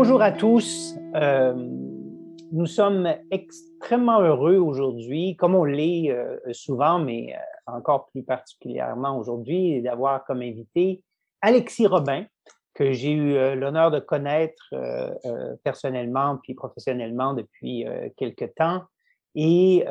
[0.00, 0.94] Bonjour à tous.
[1.16, 1.54] Euh,
[2.52, 9.18] nous sommes extrêmement heureux aujourd'hui, comme on l'est euh, souvent, mais euh, encore plus particulièrement
[9.18, 11.02] aujourd'hui, d'avoir comme invité
[11.40, 12.26] Alexis Robin,
[12.74, 14.72] que j'ai eu l'honneur de connaître
[15.64, 17.84] personnellement puis professionnellement depuis
[18.16, 18.82] quelque temps
[19.34, 19.84] et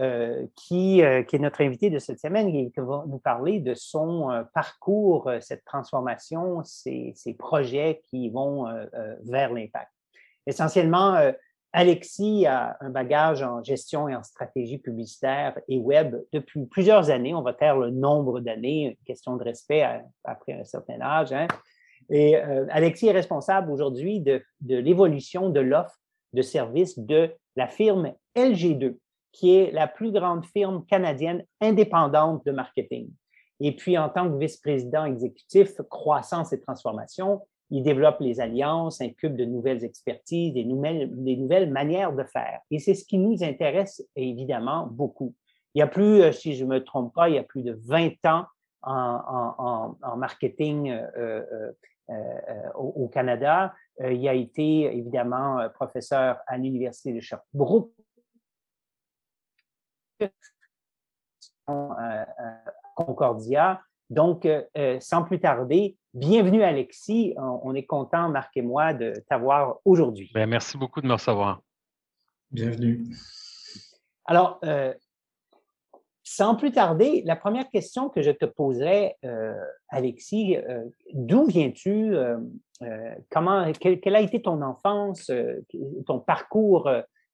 [0.55, 5.29] qui, est notre invité de cette semaine et qui va nous parler de son parcours,
[5.41, 8.67] cette transformation, ces, ces projets qui vont
[9.25, 9.91] vers l'impact.
[10.47, 11.31] Essentiellement,
[11.73, 17.35] Alexis a un bagage en gestion et en stratégie publicitaire et web depuis plusieurs années.
[17.35, 19.85] On va taire le nombre d'années, question de respect
[20.23, 21.33] après un certain âge.
[21.33, 21.47] Hein.
[22.09, 25.99] Et Alexis est responsable aujourd'hui de, de l'évolution de l'offre
[26.33, 28.95] de services de la firme LG2
[29.37, 33.09] qui est la plus grande firme canadienne indépendante de marketing.
[33.59, 39.35] Et puis, en tant que vice-président exécutif croissance et transformation, il développe les alliances, incube
[39.35, 42.61] de nouvelles expertises, des nouvelles, des nouvelles manières de faire.
[42.71, 45.33] Et c'est ce qui nous intéresse évidemment beaucoup.
[45.73, 47.63] Il y a plus, euh, si je ne me trompe pas, il y a plus
[47.63, 48.45] de 20 ans
[48.81, 51.71] en, marketing euh,
[52.09, 53.75] euh, au, Canada.
[53.99, 57.91] il a été évidemment professeur à l'Université de Sherbrooke
[62.95, 63.81] Concordia.
[64.09, 67.33] Donc, euh, euh, sans plus tarder, bienvenue Alexis.
[67.37, 70.31] On, est content, Marc et moi, de t'avoir aujourd'hui.
[70.33, 71.61] Ben, merci beaucoup de me recevoir.
[72.51, 73.03] Bienvenue.
[74.25, 74.61] Alors,
[76.23, 79.15] sans plus tarder, la première question que je te poserai,
[79.89, 80.57] Alexis,
[81.13, 82.15] d'où viens-tu?
[83.29, 85.29] comment, quelle, a été ton enfance,
[86.05, 86.89] ton parcours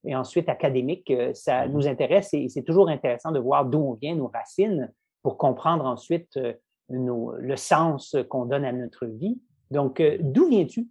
[0.06, 3.94] et ensuite académique, euh, ça nous intéresse et c'est toujours intéressant de voir d'où on
[3.94, 4.92] vient, nos racines,
[5.24, 6.54] pour comprendre ensuite euh,
[6.90, 9.42] le sens qu'on donne à notre vie.
[9.72, 10.88] Donc, euh, d'où viens-tu?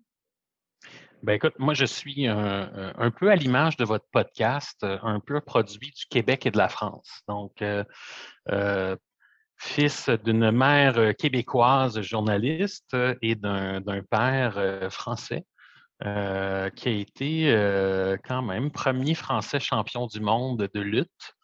[1.23, 5.93] Ben écoute, moi je suis un, peu à l'image de votre podcast, un peu produit
[5.93, 7.23] du Québec et de la France.
[7.29, 7.63] Donc,
[9.57, 15.47] fils d'une mère québécoise journaliste et d'un père français.
[16.05, 21.37] Euh, qui a été euh, quand même premier Français champion du monde de lutte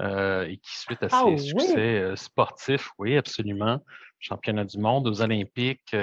[0.00, 3.80] euh, et qui, suite à ah ses succès sportifs, oui, absolument,
[4.18, 5.94] championnat du monde aux Olympiques,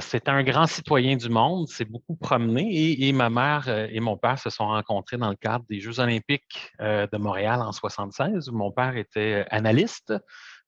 [0.00, 4.38] c'est un grand citoyen du monde, s'est beaucoup promené et, ma mère et mon père
[4.38, 8.70] se sont rencontrés dans le cadre des Jeux olympiques de Montréal en 76 où mon
[8.70, 10.12] père était analyste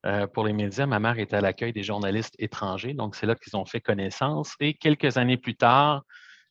[0.06, 0.84] euh, pour les médias.
[0.84, 4.52] Ma mère était à l'accueil des journalistes étrangers, donc c'est là qu'ils ont fait connaissance.
[4.60, 6.02] Et quelques années plus tard,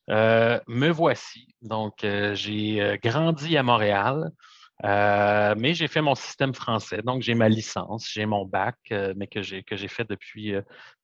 [0.09, 1.53] euh, me voici.
[1.61, 4.31] Donc, euh, j'ai grandi à Montréal,
[4.83, 7.01] mais j'ai fait mon système français.
[7.03, 8.77] Donc, j'ai ma licence, j'ai mon bac,
[9.15, 10.53] mais que j'ai que j'ai fait depuis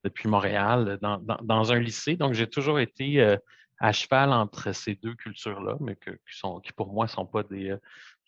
[0.04, 2.16] depuis Montréal dans, dans, un lycée.
[2.16, 3.38] Donc, j'ai toujours été
[3.80, 7.44] à cheval entre ces deux cultures-là, mais que, qui sont qui pour moi sont pas
[7.44, 7.74] des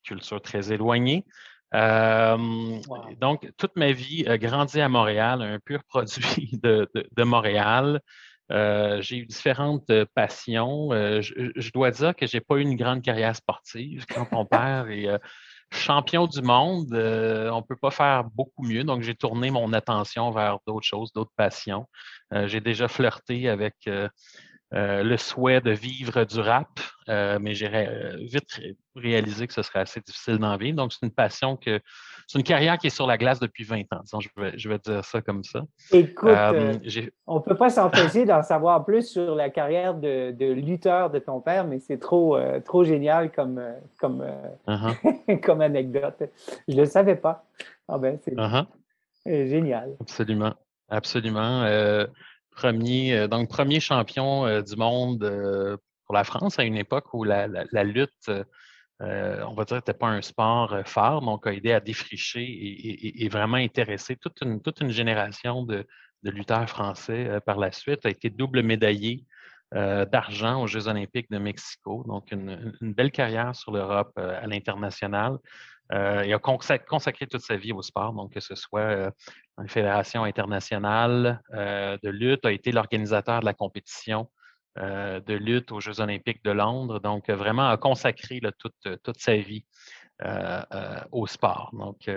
[0.03, 1.25] cultures très éloignées.
[1.73, 2.79] Euh,
[3.19, 8.01] donc, toute ma vie, euh, grandi à Montréal, un pur produit de, de, Montréal.
[8.51, 10.91] Euh, j'ai eu différentes passions.
[10.91, 14.05] Je, dois dire que j'ai pas eu une grande carrière sportive.
[14.07, 15.07] Quand mon père est
[15.71, 18.83] champion du monde, on peut pas faire beaucoup mieux.
[18.83, 21.87] Donc, j'ai tourné mon attention vers d'autres choses, d'autres passions.
[22.31, 23.87] j'ai déjà flirté avec
[24.73, 28.59] euh, le souhait de vivre du rap, euh, mais j'ai euh, vite
[28.95, 30.77] réalisé que ce serait assez difficile d'en vivre.
[30.77, 31.79] Donc, c'est une passion que
[32.27, 34.19] c'est une carrière qui est sur la glace depuis 20 ans.
[34.19, 35.61] je, vais, je vais dire ça comme ça.
[35.91, 36.29] Écoute,
[37.27, 41.19] on ne peut pas s'empêcher d'en savoir plus sur la carrière de, de, lutteur de
[41.19, 43.61] ton père, mais c'est trop, trop génial comme,
[43.99, 44.25] comme,
[44.67, 45.39] uh-huh.
[45.43, 46.23] comme anecdote.
[46.67, 47.45] Je ne le savais pas.
[47.87, 48.65] Ah ben, c'est uh-huh.
[49.25, 49.95] génial.
[49.99, 50.53] Absolument.
[50.89, 51.65] Absolument.
[52.55, 55.77] Premier, euh, donc premier champion euh, du monde euh,
[56.11, 57.47] pour la France à une époque où la,
[57.85, 58.29] lutte
[58.99, 63.55] on va dire, n'était pas un sport phare, donc a aidé à défricher et, vraiment
[63.55, 65.87] intéresser toute une, génération de,
[66.23, 68.05] lutteurs français par la suite.
[68.05, 69.23] A été double médaillé
[69.71, 72.03] d'argent aux Jeux olympiques de Mexico.
[72.05, 75.37] Donc, une, belle carrière sur l'Europe à l'international.
[75.93, 79.11] Euh, il a consacré, toute sa vie au sport, donc que ce soit euh,
[79.57, 84.29] dans une fédération internationale euh, de lutte, a été l'organisateur de la compétition
[84.77, 89.65] de lutte aux Jeux olympiques de Londres, donc vraiment a consacré toute, toute, sa vie
[91.11, 91.71] au sport.
[91.73, 92.09] Donc,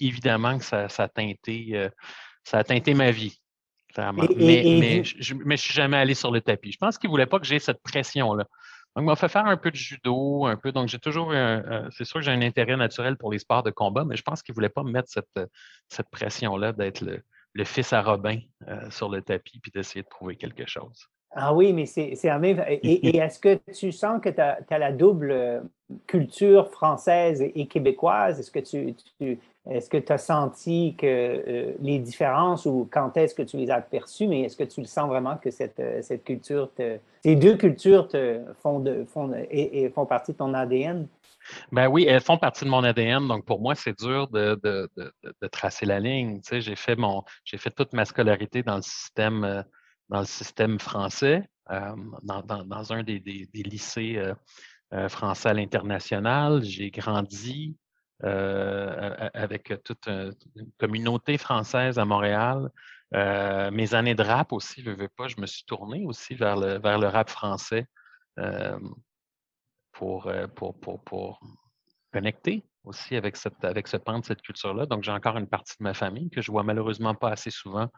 [0.00, 1.88] évidemment que ça, a teinté,
[2.42, 3.40] ça a teinté ma vie.
[3.96, 6.72] mais, je ne suis jamais allé sur le tapis.
[6.72, 8.46] Je pense qu'il ne voulait pas que j'ai cette pression-là.
[8.94, 10.70] Donc, il m'a fait faire un peu de judo, un peu.
[10.70, 13.70] Donc, j'ai toujours un, c'est sûr que j'ai un intérêt naturel pour les sports de
[13.70, 15.40] combat, mais je pense qu'il ne voulait pas me mettre cette,
[15.88, 17.22] cette pression-là d'être le,
[17.54, 18.38] le, fils à Robin
[18.68, 21.08] euh, sur le tapis puis d'essayer de trouver quelque chose.
[21.36, 22.64] Ah oui, mais c'est un même.
[22.68, 25.60] Et, est-ce que tu sens que tu as, la double euh,
[26.06, 28.38] culture française et, québécoise?
[28.38, 28.94] Est-ce que tu,
[29.68, 33.80] est-ce que as senti que euh, les différences ou quand est-ce que tu les as
[33.80, 36.70] perçues, mais est-ce que tu le sens vraiment que cette, euh, culture,
[37.24, 38.08] ces deux cultures
[38.62, 38.84] font,
[40.08, 41.08] partie de ton ADN?
[41.72, 43.26] Ben oui, elles font partie de mon ADN.
[43.26, 44.88] Donc, pour moi, c'est dur de,
[45.50, 46.40] tracer la ligne.
[46.48, 49.64] J'ai fait toute ma scolarité dans le système,
[50.08, 54.20] dans le système français, dans, un des, lycées
[55.08, 56.62] français à l'international.
[56.62, 57.76] J'ai grandi
[58.22, 60.34] avec toute une
[60.78, 62.70] communauté française à Montréal.
[63.12, 67.06] Mes années de rap aussi, je veux pas, je me suis tourné aussi vers le,
[67.06, 67.86] rap français
[69.92, 70.30] pour,
[72.12, 74.86] connecter aussi avec ce pan de cette culture-là.
[74.86, 77.88] Donc, j'ai encore une partie de ma famille que je vois malheureusement pas assez souvent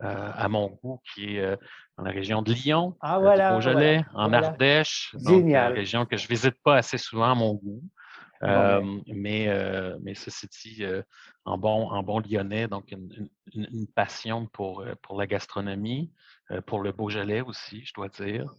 [0.00, 1.56] à mon goût, qui est
[1.96, 6.26] dans la région de Lyon, ah, voilà, Beaujolais, en Ardèche, donc une région que je
[6.28, 7.82] visite pas assez souvent à mon goût.
[8.40, 9.48] Ben mais,
[10.02, 10.84] mais ceci dit,
[11.44, 16.12] en, bon, en bon lyonnais, donc une, passion pour, pour la gastronomie,
[16.66, 18.52] pour le Beaujolais aussi, je dois dire.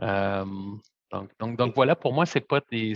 [0.00, 2.94] donc, donc, donc voilà, pour moi, c'est pas des.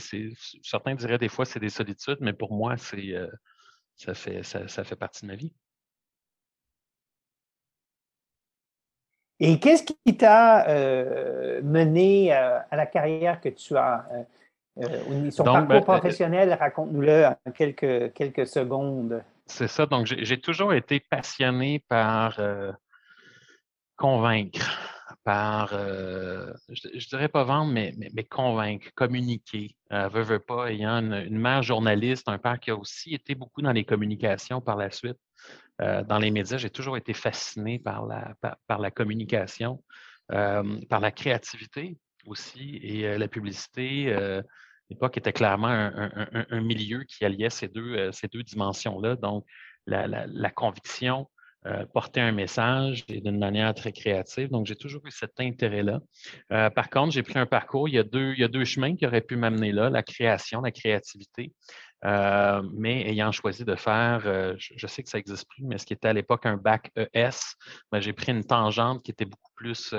[0.62, 3.14] Certains diraient des fois c'est des solitudes, mais pour moi, c'est
[3.96, 5.52] ça, fait, ça, ça fait partie de ma vie.
[9.44, 10.64] Et qu'est-ce qui t'a
[11.62, 14.06] mené à la carrière que tu as
[14.80, 19.22] euh, son parcours ben, euh, professionnel, raconte-nous-le en quelques, quelques secondes.
[19.46, 19.84] C'est ça.
[19.86, 22.72] Donc, j'ai toujours été passionné par euh,
[23.96, 24.91] convaincre,
[25.24, 29.76] par, je, ne dirais pas vendre, mais, convaincre, communiquer.
[29.92, 33.84] Euh, pas, ayant une, mère journaliste, un père qui a aussi été beaucoup dans les
[33.84, 35.18] communications par la suite,
[35.78, 39.82] dans les médias, j'ai toujours été fasciné par la, communication,
[40.28, 44.14] par la créativité aussi et la publicité
[44.92, 49.16] l'époque était clairement un, milieu qui alliait ces deux, euh, ces deux dimensions-là.
[49.16, 49.46] Donc,
[49.86, 51.28] la, conviction,
[51.64, 54.50] euh, porter un message et d'une manière très créative.
[54.50, 56.00] Donc, j'ai toujours eu cet intérêt-là.
[56.50, 57.88] Euh, par contre, j'ai pris un parcours.
[57.88, 60.02] Il y, a deux, il y a deux chemins qui auraient pu m'amener là, la
[60.02, 61.52] création, la créativité.
[62.02, 64.22] mais ayant choisi de faire,
[64.58, 67.54] je, sais que ça n'existe plus, mais ce qui était à l'époque un bac ES,
[67.92, 69.94] ben, j'ai pris une tangente qui était beaucoup plus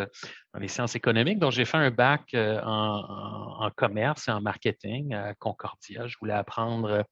[0.54, 1.40] dans les sciences économiques.
[1.40, 6.08] Donc, j'ai fait un bac en, commerce et en marketing à Concordia.
[6.08, 7.06] Je voulais apprendre,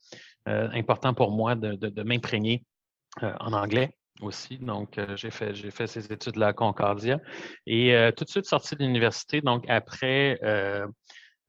[0.46, 2.65] important pour moi de, m'imprégner
[3.22, 4.58] en anglais aussi.
[4.58, 7.20] Donc, j'ai fait, fait ces études-là à Concordia.
[7.65, 10.39] Et tout de suite sorti de l'université, donc après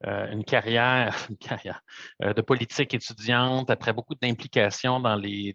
[0.04, 1.82] une carrière, une carrière
[2.20, 5.54] de politique étudiante, après beaucoup d'implications dans les,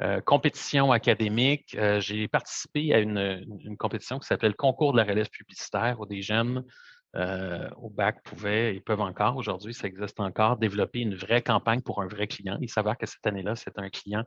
[0.00, 1.74] euh, compétition académique.
[1.74, 6.22] Euh, j'ai participé à une, compétition qui s'appelle Concours de la relève publicitaire où des
[6.22, 6.64] jeunes
[7.16, 11.82] euh, au bac pouvaient et peuvent encore, aujourd'hui, ça existe encore, développer une vraie campagne
[11.82, 12.58] pour un vrai client.
[12.60, 14.22] Il s'avère que cette année-là, c'est un client,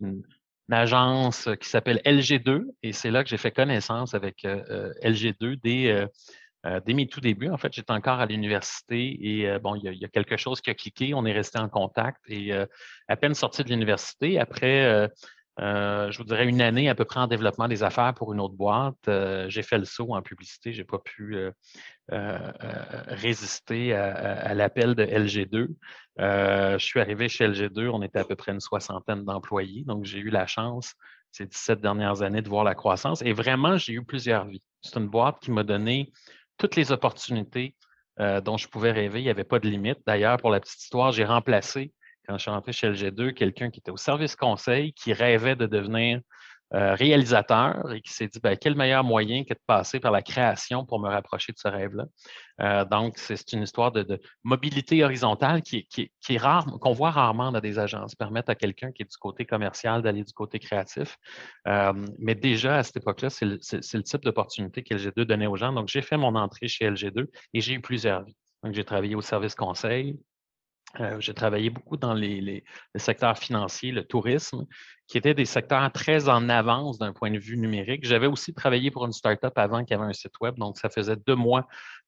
[0.00, 0.22] une,
[0.70, 6.06] agence qui s'appelle LG2 et c'est là que j'ai fait connaissance avec LG2 des
[6.66, 9.82] euh, dès mes tout débuts, en fait, j'étais encore à l'université et euh, bon, il
[9.82, 12.64] y, a, quelque chose qui a cliqué, on est resté en contact et euh,
[13.06, 15.10] à peine sorti de l'université, après,
[15.58, 18.54] je vous dirais une année à peu près en développement des affaires pour une autre
[18.54, 19.08] boîte,
[19.48, 21.36] j'ai fait le saut en publicité, j'ai pas pu
[22.08, 25.68] résister à, l'appel de LG2.
[26.18, 30.18] je suis arrivé chez LG2, on était à peu près une soixantaine d'employés, donc j'ai
[30.18, 30.94] eu la chance
[31.34, 34.62] ces 17 dernières années de voir la croissance et vraiment, j'ai eu plusieurs vies.
[34.82, 36.12] C'est une boîte qui m'a donné
[36.58, 37.74] toutes les opportunités
[38.20, 39.20] euh, dont je pouvais rêver.
[39.20, 39.98] Il n'y avait pas de limite.
[40.06, 41.92] D'ailleurs, pour la petite histoire, j'ai remplacé,
[42.26, 45.66] quand je suis rentré chez LG2, quelqu'un qui était au service conseil, qui rêvait de
[45.66, 46.20] devenir
[46.72, 50.22] euh, réalisateur et qui s'est dit ben, quel meilleur moyen que de passer par la
[50.22, 52.06] création pour me rapprocher de ce rêve-là?
[52.62, 56.38] Euh, donc, c'est une histoire de, mobilité horizontale qui, est
[56.80, 60.24] qu'on voit rarement dans des agences, permettre à quelqu'un qui est du côté commercial d'aller
[60.24, 61.16] du côté créatif.
[61.68, 65.56] Euh, mais déjà, à cette époque-là, c'est le, le, type d'opportunité que LG2 donnait aux
[65.56, 65.72] gens.
[65.72, 68.34] Donc, j'ai fait mon entrée chez LG2 et j'ai eu plusieurs vies.
[68.64, 70.18] Donc, j'ai travaillé au service conseil,
[71.00, 72.64] euh, j'ai travaillé beaucoup dans les, les,
[72.96, 74.66] secteurs financiers, le tourisme,
[75.06, 78.04] qui étaient des secteurs très en avance d'un point de vue numérique.
[78.04, 81.16] J'avais aussi travaillé pour une start-up avant qui avait un site web, donc ça faisait
[81.26, 81.66] deux mois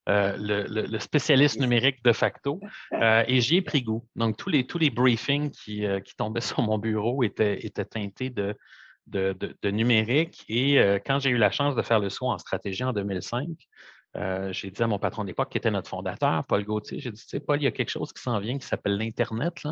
[0.09, 2.61] euh, le, spécialiste numérique de facto,
[2.93, 4.07] euh, et j'y ai pris goût.
[4.15, 8.31] Donc tous les, tous les briefings qui, qui tombaient sur mon bureau étaient, étaient teintés
[8.31, 8.57] de,
[9.09, 10.45] de, de numérique.
[10.49, 13.49] Et quand j'ai eu la chance de faire le saut en stratégie en 2005,
[14.17, 17.21] euh, j'ai dit à mon patron d'époque, qui était notre fondateur, Paul Gauthier, j'ai dit,
[17.21, 19.63] tu sais, Paul, il y a quelque chose qui s'en vient qui s'appelle l'Internet.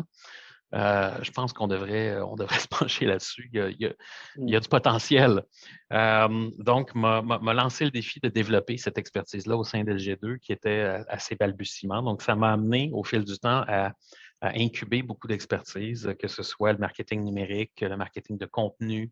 [0.73, 3.49] Euh, je pense qu'on devrait, euh, on devrait se pencher là-dessus.
[3.53, 3.89] Il, y a,
[4.37, 4.59] mmh.
[4.59, 5.43] du potentiel.
[5.91, 11.35] donc, m'a lancé le défi de développer cette expertise-là au sein d'LG2 qui était assez
[11.35, 12.01] balbutiement.
[12.03, 13.93] Donc, ça m'a amené au fil du temps à,
[14.41, 19.11] à incuber beaucoup d'expertise, que ce soit le marketing numérique, le marketing de contenu,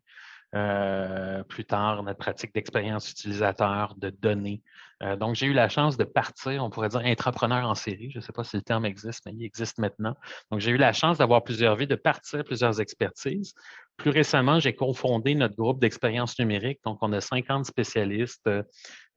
[0.54, 4.62] euh, plus tard, notre pratique d'expérience utilisateur, de données.
[5.02, 8.10] Euh, donc, j'ai eu la chance de partir, on pourrait dire, entrepreneur en série.
[8.10, 10.14] Je ne sais pas si le terme existe, mais il existe maintenant.
[10.50, 13.54] Donc, j'ai eu la chance d'avoir plusieurs vies, de partir plusieurs expertises.
[13.96, 16.80] Plus récemment, j'ai confondé notre groupe d'expérience numérique.
[16.84, 18.50] Donc, on a 50 spécialistes,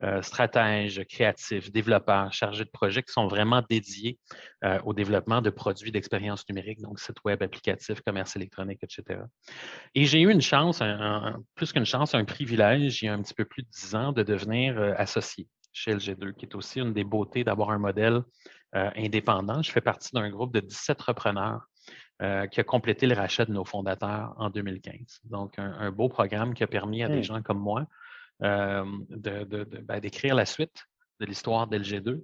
[0.03, 4.19] euh, stratèges, créatifs, développeurs, chargés de projets qui sont vraiment dédiés
[4.63, 9.21] euh, au développement de produits d'expérience numérique, donc sites web, applicatifs, commerce électronique, etc.
[9.95, 10.83] Et j'ai eu une chance,
[11.55, 14.11] plus qu'une chance, un privilège, il y a un petit peu plus de 10 ans,
[14.11, 18.21] de devenir euh, associé chez LG2, qui est aussi une des beautés d'avoir un modèle
[18.73, 19.61] indépendant.
[19.61, 21.61] Je fais partie d'un groupe de 17 repreneurs
[22.21, 25.21] euh, qui a complété le rachat de nos fondateurs en 2015.
[25.25, 27.23] Donc, un, beau programme qui a permis à des mmh.
[27.23, 27.85] gens comme moi
[28.41, 30.87] euh, ben, d'écrire la suite
[31.19, 32.23] de l'histoire d'LG2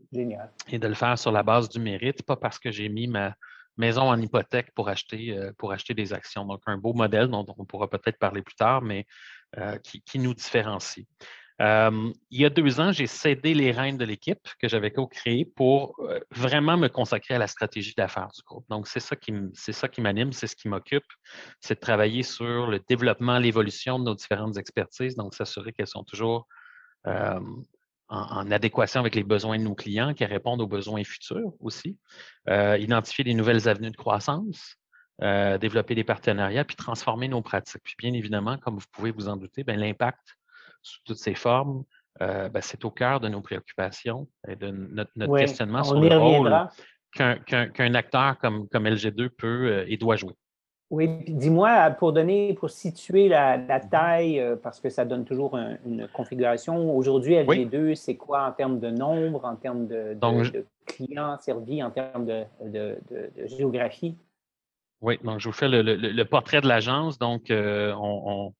[0.70, 3.36] et de le faire sur la base du mérite, pas parce que j'ai mis ma
[3.78, 6.46] maison en hypothèque pour acheter, euh, pour acheter des actions.
[6.46, 9.06] Donc, un beau modèle dont on pourra peut-être parler plus tard, mais
[9.84, 11.06] qui, qui, nous différencie
[11.60, 15.96] il y a deux ans, j'ai cédé les rênes de l'équipe que j'avais co-créée pour
[16.32, 18.66] vraiment me consacrer à la stratégie d'affaires du groupe.
[18.70, 19.32] Donc, c'est ça qui,
[20.02, 21.06] m'anime, c'est ce qui m'occupe,
[21.60, 26.04] c'est de travailler sur le développement, l'évolution de nos différentes expertises, donc s'assurer qu'elles sont
[26.04, 26.48] toujours
[27.06, 31.98] en, adéquation avec les besoins de nos clients, qu'elles répondent aux besoins futurs aussi,
[32.48, 34.78] identifier des nouvelles avenues de croissance,
[35.20, 37.82] développer des partenariats, puis transformer nos pratiques.
[37.84, 40.36] Puis bien évidemment, comme vous pouvez vous en douter, ben, l'impact
[40.84, 41.84] sous toutes ses formes,
[42.22, 46.54] euh, ben, c'est au cœur de nos préoccupations et de notre, questionnement sur le rôle
[47.12, 50.34] qu'un acteur comme, comme LG2 peut euh, et doit jouer.
[50.90, 55.58] Oui, dis-moi, pour donner, pour situer la, mmh taille, euh, parce que ça donne toujours
[55.58, 56.96] une configuration.
[56.96, 60.16] Aujourd'hui, LG2, c'est quoi en termes de nombre, en termes de,
[60.86, 62.98] clients servis, en termes de,
[63.46, 64.16] géographie?
[65.02, 67.18] Oui, donc je vous fais le, portrait de l'agence.
[67.18, 68.54] Donc, on, on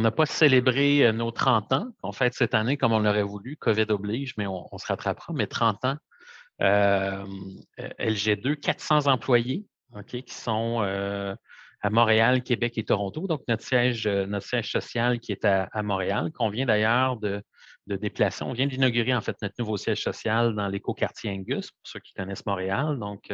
[0.00, 3.56] n'a pas célébré euh, nos 30 ans, en fait, cette année, comme on l'aurait voulu.
[3.56, 5.32] COVID oblige, mais on, se rattrapera.
[5.32, 5.96] Mais 30 ans,
[6.60, 7.24] euh,
[7.98, 9.64] LG2, 400 employés
[10.06, 11.34] qui sont euh,
[11.80, 13.26] à Montréal, Québec et Toronto.
[13.26, 14.06] Donc, notre siège,
[14.70, 17.42] social qui est à, Montréal, qu'on vient d'ailleurs de,
[17.86, 18.44] déplacer.
[18.44, 22.12] On vient d'inaugurer en fait notre nouveau siège social dans l'éco-quartier Angus, pour ceux qui
[22.12, 22.98] connaissent Montréal.
[22.98, 23.32] Donc,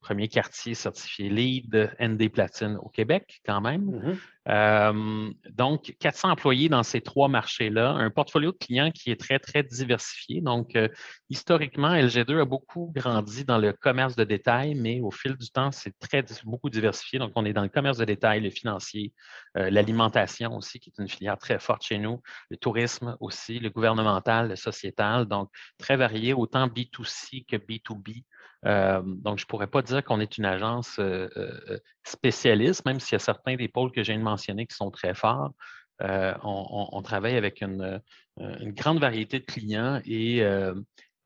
[0.00, 3.90] premier quartier certifié LEED ND Platine au Québec, quand même.
[3.90, 4.16] Mm-hmm.
[4.48, 9.38] Euh, donc, 400 employés dans ces trois marchés-là, un portfolio de clients qui est très,
[9.38, 10.40] très diversifié.
[10.40, 10.88] Donc, euh,
[11.30, 15.70] historiquement, LG2 a beaucoup grandi dans le commerce de détail, mais au fil du temps,
[15.70, 17.18] c'est très beaucoup diversifié.
[17.18, 19.12] Donc, on est dans le commerce de détail, le financier,
[19.54, 22.20] l'alimentation aussi, qui est une filière très forte chez nous,
[22.50, 28.24] le tourisme aussi, le gouvernemental, le sociétal, donc très varié, autant B2C que B2B.
[28.64, 33.00] Euh, donc, je ne pourrais pas dire qu'on est une agence euh, euh, spécialiste, même
[33.00, 35.52] s'il y a certains des pôles que j'ai mentionnés qui sont très forts.
[36.00, 38.00] On, travaille avec une,
[38.36, 40.42] grande variété de clients et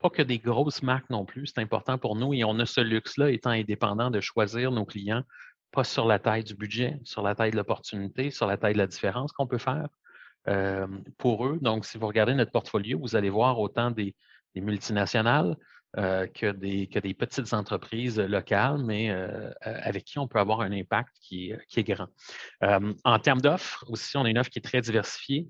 [0.00, 1.46] pas que des grosses marques non plus.
[1.46, 5.22] C'est important pour nous et on a ce luxe-là, étant indépendant, de choisir nos clients,
[5.72, 8.78] pas sur la taille du budget, sur la taille de l'opportunité, sur la taille de
[8.78, 9.88] la différence qu'on peut faire,
[11.16, 11.58] pour eux.
[11.62, 14.14] Donc, si vous regardez notre portfolio, vous allez voir autant des,
[14.56, 15.56] multinationales
[15.98, 20.60] euh, que, des, que, des, petites entreprises locales, mais euh, avec qui on peut avoir
[20.60, 22.08] un impact qui, qui est grand.
[22.60, 25.48] en termes d'offres, aussi, on a une offre qui est très diversifiée,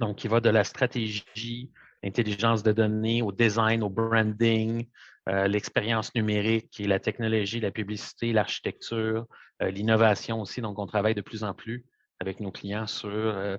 [0.00, 1.70] donc qui va de la stratégie,
[2.04, 4.86] intelligence de données, au design, au branding,
[5.26, 9.26] l'expérience numérique et la technologie, la publicité, l'architecture,
[9.60, 10.60] l'innovation aussi.
[10.60, 11.84] Donc, on travaille de plus en plus
[12.20, 13.56] avec nos clients sur euh,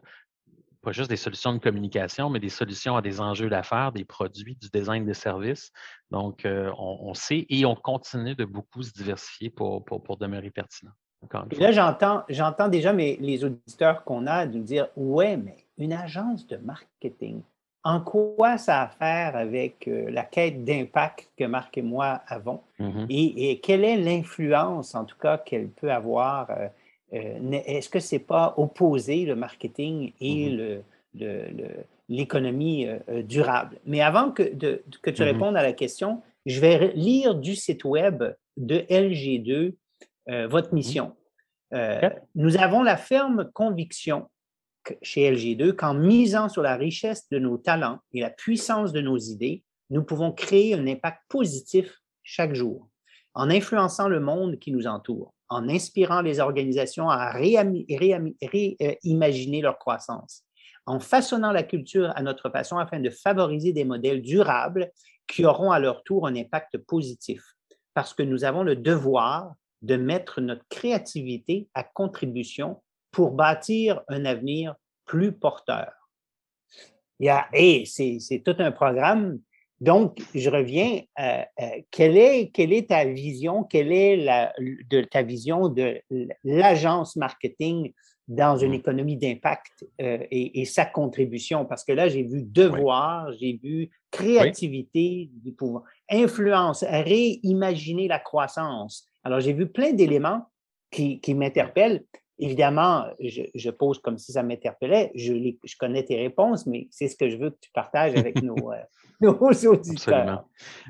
[0.82, 4.56] pas juste des solutions de communication, mais des solutions à des enjeux d'affaires, des produits,
[4.56, 5.72] du design des services.
[6.12, 10.92] Donc, euh, on, sait et on continue de beaucoup se diversifier pour, pour, demeurer pertinent.
[11.52, 15.94] Et là, j'entends, j'entends déjà mais les auditeurs qu'on a nous dire Ouais, mais une
[15.94, 17.42] agence de marketing,
[17.84, 22.22] en quoi ça a à faire avec euh, la quête d'impact que Marc et moi
[22.28, 22.62] avons?
[22.80, 23.06] Mm-hmm.
[23.10, 26.68] et, quelle est l'influence, en tout cas, qu'elle peut avoir euh,
[27.12, 30.82] est-ce que ce n'est pas opposer le marketing et
[31.16, 31.84] mm-hmm.
[32.10, 33.78] l'économie euh, euh, durable?
[33.86, 35.24] Mais avant que, que tu mm-hmm.
[35.24, 38.24] répondes à la question, je vais lire du site web
[38.58, 39.74] de LG2
[40.50, 40.76] votre mm-hmm.
[40.76, 41.16] mission.
[42.36, 44.30] Nous avons la ferme conviction
[45.02, 49.18] chez LG2 qu'en misant sur la richesse de nos talents et la puissance de nos
[49.18, 52.90] idées, nous pouvons créer un impact positif chaque jour
[53.38, 60.44] en influençant le monde qui nous entoure en inspirant les organisations à réimaginer leur croissance,
[60.86, 64.92] en façonnant la culture à notre façon afin de favoriser des modèles durables
[65.28, 67.42] qui auront à leur tour un impact positif,
[67.94, 69.54] parce que nous avons le devoir
[69.84, 74.76] de mettre notre créativité à contribution pour bâtir un avenir
[75.06, 75.94] plus porteur.
[77.54, 79.40] Et c'est tout un programme
[79.80, 84.52] donc, je reviens, euh, euh, quelle, est, quelle est ta vision, quelle est la,
[84.90, 86.02] de, ta vision de
[86.44, 87.94] l'agence marketing
[88.28, 88.76] dans une mmh.
[88.76, 91.66] économie d'impact euh, et, sa contribution?
[91.66, 99.06] Parce que là, j'ai vu devoir, j'ai vu créativité, du pouvoir, influence, réimaginer la croissance.
[99.24, 100.42] Alors, j'ai vu plein d'éléments
[100.90, 102.04] qui, qui m'interpellent.
[102.40, 105.12] Évidemment, je, pose comme si ça m'interpellait.
[105.16, 108.42] Je, je, connais tes réponses, mais c'est ce que je veux que tu partages avec
[108.44, 108.78] nos, euh,
[109.22, 109.34] nos
[109.66, 110.46] auditeurs.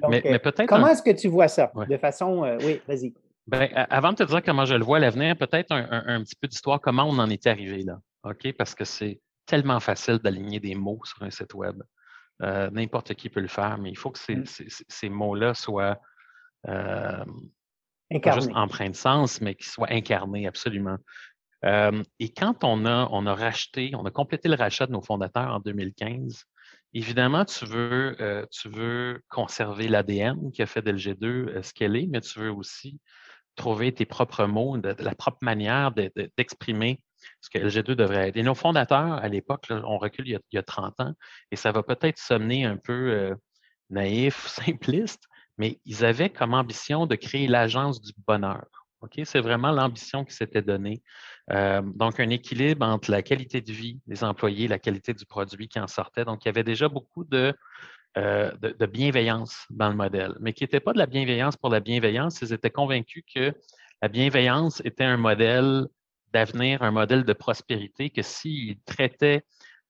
[0.10, 1.72] mais, euh, peut-être comment est-ce que tu vois ça?
[1.89, 2.44] De façon.
[2.44, 3.13] Euh, oui, vas-y.
[3.48, 6.50] Ben, avant de te dire comment je le vois à l'avenir, peut-être un, petit peu
[6.50, 7.98] d'histoire, comment on en est arrivé là.
[8.24, 8.51] OK?
[8.58, 11.82] Parce que c'est tellement facile d'aligner des mots sur un site Web.
[12.42, 15.13] N'importe qui peut le faire, mais il faut que ces, mm.
[15.13, 15.98] mots-là soient.
[16.66, 17.24] pas
[18.34, 20.98] juste empreints de sens, mais qu'ils soient incarnés absolument
[21.63, 25.54] et quand on a, on a racheté, on a complété le rachat de nos fondateurs
[25.54, 26.46] en 2015,
[26.93, 31.96] évidemment, tu veux, euh, tu veux conserver l'ADN qui a fait d'LG2 euh, ce qu'elle
[31.96, 33.00] est, mais tu veux aussi
[33.56, 37.02] trouver tes propres mots, la propre manière d'exprimer
[37.41, 38.38] ce que LG2 devrait être.
[38.38, 41.13] Et nos fondateurs, à l'époque, on recule il y, a, 30 ans,
[41.52, 43.36] et ça va peut-être sonner un peu euh,
[43.89, 45.24] naïf, simpliste,
[45.58, 48.87] mais ils avaient comme ambition de créer l'agence du bonheur.
[49.23, 51.01] C'est vraiment l'ambition qui s'était donnée.
[51.51, 55.67] Euh, donc, un équilibre entre la qualité de vie des employés, la qualité du produit
[55.67, 56.25] qui en sortait.
[56.25, 57.53] Donc, il y avait déjà beaucoup de,
[58.17, 61.79] euh, de, bienveillance dans le modèle, mais qui n'était pas de la bienveillance pour la
[61.79, 62.41] bienveillance.
[62.41, 63.53] Ils étaient convaincus que
[64.01, 65.86] la bienveillance était un modèle
[66.33, 69.43] d'avenir, un modèle de prospérité, que s'ils traitaient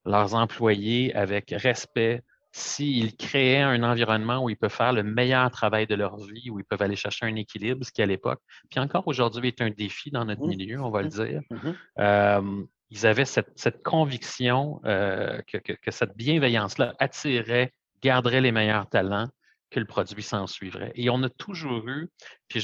[0.05, 2.21] leurs employés avec respect,
[2.57, 6.59] s'ils créaient un environnement où ils peuvent faire le meilleur travail de leur vie, où
[6.59, 9.69] ils peuvent aller chercher un équilibre, ce qui à l'époque, puis encore aujourd'hui est un
[9.69, 10.49] défi dans notre mmh.
[10.49, 11.11] milieu, on va le mmh.
[11.11, 11.41] dire.
[11.51, 12.63] Mmh.
[12.89, 19.27] ils avaient cette, conviction euh, que, cette bienveillance-là attirait, garderait les meilleurs talents,
[19.69, 20.93] que le produit s'en suivrait.
[20.95, 22.09] Et on a toujours eu,
[22.47, 22.59] puis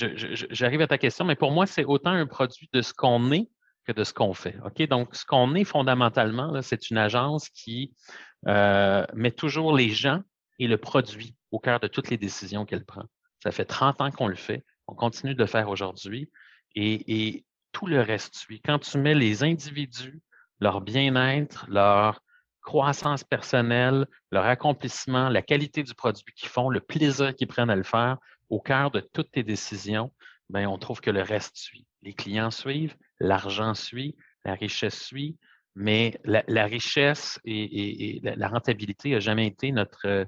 [0.49, 3.49] j'arrive à ta question, mais pour moi, c'est autant un produit de ce qu'on est
[3.85, 4.55] que de ce qu'on fait.
[4.65, 4.87] OK?
[4.87, 7.93] Donc, ce qu'on est fondamentalement, c'est une agence qui
[8.47, 10.21] euh, met toujours les gens
[10.59, 13.05] et le produit au cœur de toutes les décisions qu'elle prend.
[13.41, 14.63] Ça fait 30 ans qu'on le fait.
[14.87, 16.29] On continue de le faire aujourd'hui
[16.75, 18.61] et, tout le reste suit.
[18.61, 20.21] Quand tu mets les individus,
[20.59, 22.21] leur bien-être, leur
[22.61, 27.75] croissance personnelle, leur accomplissement, la qualité du produit qu'ils font, le plaisir qu'ils prennent à
[27.75, 30.11] le faire au cœur de toutes tes décisions,
[30.49, 31.87] bien, on trouve que le reste suit.
[32.03, 35.35] Les clients suivent, l'argent suit, la richesse suit,
[35.75, 40.25] mais la, richesse et, la rentabilité n'a jamais été notre,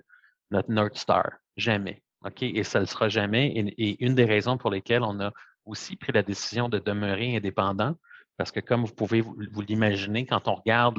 [0.52, 1.30] notre North Star.
[1.58, 2.02] Jamais.
[2.26, 2.42] OK?
[2.44, 3.54] Et ça ne le sera jamais.
[3.78, 5.32] Et, une des raisons pour lesquelles on a
[5.66, 7.96] aussi pris la décision de demeurer indépendant,
[8.38, 9.36] parce que comme vous pouvez vous,
[9.68, 10.98] l'imaginer, quand on regarde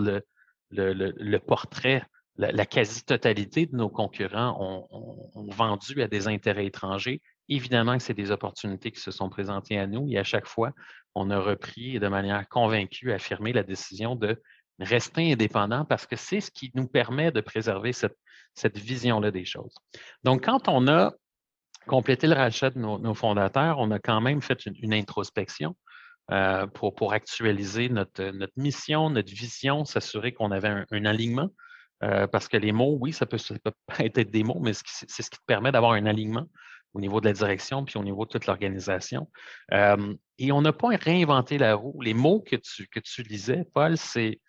[0.71, 2.03] le, le, portrait,
[2.37, 7.21] la, quasi-totalité de nos concurrents ont, vendu à des intérêts étrangers.
[7.49, 10.73] Évidemment que c'est des opportunités qui se sont présentées à nous et à chaque fois,
[11.15, 14.41] on a repris de manière convaincue, affirmé la décision de
[14.79, 18.17] rester indépendant parce que c'est ce qui nous permet de préserver cette,
[18.77, 19.75] vision-là des choses.
[20.25, 21.13] Donc, quand on a
[21.87, 25.77] complété le rachat de nos, fondateurs, on a quand même fait une, introspection
[26.33, 31.49] euh, pour, actualiser notre, mission, notre vision, s'assurer qu'on avait un, alignement.
[32.03, 33.55] Euh, parce que les mots, oui, ça peut, ça
[34.01, 36.47] être des mots, mais c'est ce qui te permet d'avoir un alignement
[36.97, 39.29] au niveau de la direction puis au niveau de toute l'organisation.
[40.39, 42.01] Et on n'a pas réinventé la roue.
[42.01, 44.41] Les mots que tu, que tu lisais, Paul, c'est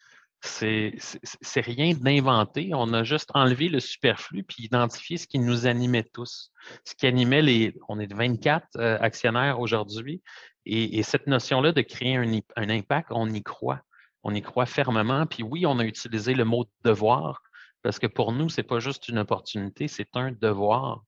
[0.41, 2.69] c'est rien d'inventé.
[2.73, 6.51] On a juste enlevé le superflu puis identifié ce qui nous animait tous.
[6.85, 7.75] Ce qui animait les.
[7.89, 10.21] On est 24 euh, actionnaires aujourd'hui.
[10.65, 13.81] Et, cette notion-là de créer un, un, impact, on y croit.
[14.23, 15.25] On y croit fermement.
[15.25, 17.41] Puis oui, on a utilisé le mot devoir
[17.81, 21.03] parce que pour nous, ce n'est pas juste une opportunité, c'est un devoir.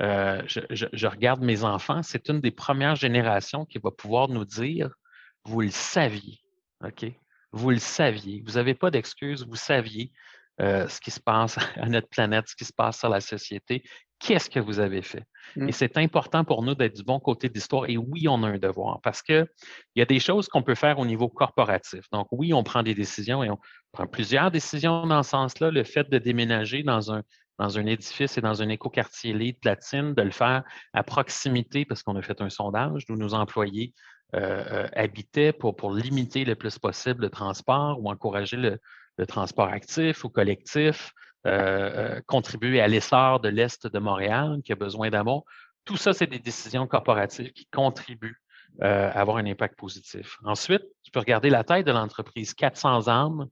[0.00, 4.90] Euh, je, regarde mes enfants, c'est une des premières générations qui va pouvoir nous dire,
[5.44, 6.40] vous le saviez,
[6.84, 7.06] OK?
[7.52, 10.10] Vous le saviez, vous n'avez pas d'excuses, vous saviez
[10.60, 13.84] euh, ce qui se passe à notre planète, ce qui se passe sur la société.
[14.18, 15.24] Qu'est-ce que vous avez fait?
[15.56, 15.72] Et mmh.
[15.72, 17.88] c'est important pour nous d'être du bon côté de l'histoire.
[17.88, 19.46] Et oui, on a un devoir parce qu'il
[19.96, 22.08] y a des choses qu'on peut faire au niveau corporatif.
[22.10, 23.58] Donc, oui, on prend des décisions et on
[23.92, 25.70] prend plusieurs décisions dans ce sens-là.
[25.70, 27.22] Le fait de déménager dans un,
[27.58, 32.02] dans un édifice et dans un écoquartier LEED platine, de le faire à proximité parce
[32.02, 33.94] qu'on a fait un sondage où nos employés
[34.34, 38.80] euh, euh, habitaient pour, pour limiter le plus possible le transport ou encourager le,
[39.28, 41.12] transport actif ou collectif,
[41.46, 45.44] euh, contribuer à l'essor de l'Est de Montréal qui a besoin d'amour.
[45.84, 48.40] Tout ça, c'est des décisions corporatives qui contribuent
[48.80, 50.36] à avoir un impact positif.
[50.42, 53.46] Ensuite, tu peux regarder la taille de l'entreprise, 400 âmes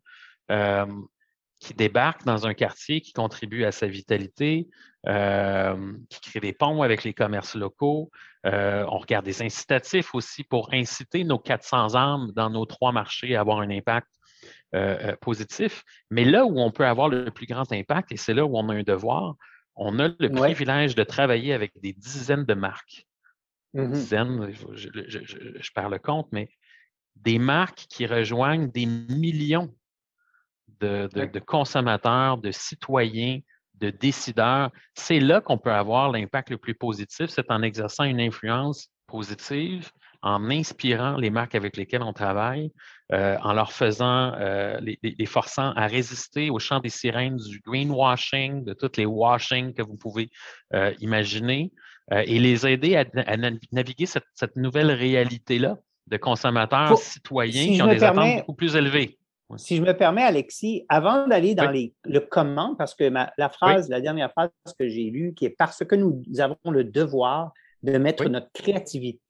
[1.62, 4.68] qui débarquent dans un quartier, qui contribue à sa vitalité,
[5.07, 8.11] euh, qui crée des ponts avec les commerces locaux.
[8.46, 13.37] Euh, on regarde des incitatifs aussi pour inciter nos 400 âmes dans nos trois marchés
[13.37, 14.09] à avoir un impact
[14.75, 15.85] euh, positif.
[16.11, 18.68] Mais là où on peut avoir le plus grand impact, et c'est là où on
[18.68, 19.37] a un devoir,
[19.77, 23.07] on a le privilège de travailler avec des dizaines de marques.
[23.75, 26.48] Mmh dizaines, je, je perds le compte, mais
[27.16, 29.72] des marques qui rejoignent des millions
[30.83, 33.40] de, consommateurs, de citoyens,
[33.81, 34.71] de décideurs.
[34.95, 39.90] C'est là qu'on peut avoir l'impact le plus positif, c'est en exerçant une influence positive,
[40.23, 42.71] en inspirant les marques avec lesquelles on travaille,
[43.12, 48.64] euh, en leur faisant, euh, les, forçant à résister au chant des sirènes du greenwashing,
[48.64, 50.31] de toutes les washing que vous pouvez
[50.75, 51.73] euh, imaginer,
[52.11, 53.05] et les aider à,
[53.71, 59.18] naviguer cette, nouvelle réalité-là de consommateurs citoyens qui ont des attentes beaucoup plus élevées.
[59.56, 64.00] Si je me permets, Alexis, avant d'aller dans le comment, parce que la phrase, la
[64.00, 68.28] dernière phrase que j'ai lue, qui est parce que nous avons le devoir de mettre
[68.28, 69.20] notre créativité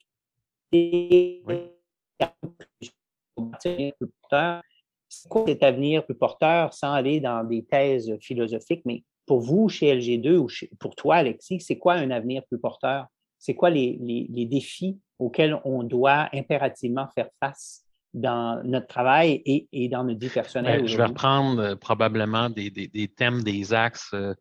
[5.08, 9.68] c'est quoi cet avenir plus porteur sans aller dans des thèses philosophiques, mais pour vous,
[9.68, 13.06] chez LG2 ou pour toi, Alexis, c'est quoi un avenir plus porteur?
[13.38, 13.98] C'est quoi les,
[14.46, 17.84] défis auxquels on doit impérativement faire face?
[18.14, 20.86] Dans notre travail et, dans notre vie personnelle.
[20.86, 24.34] je vais reprendre euh, probablement des, thèmes, des axes euh,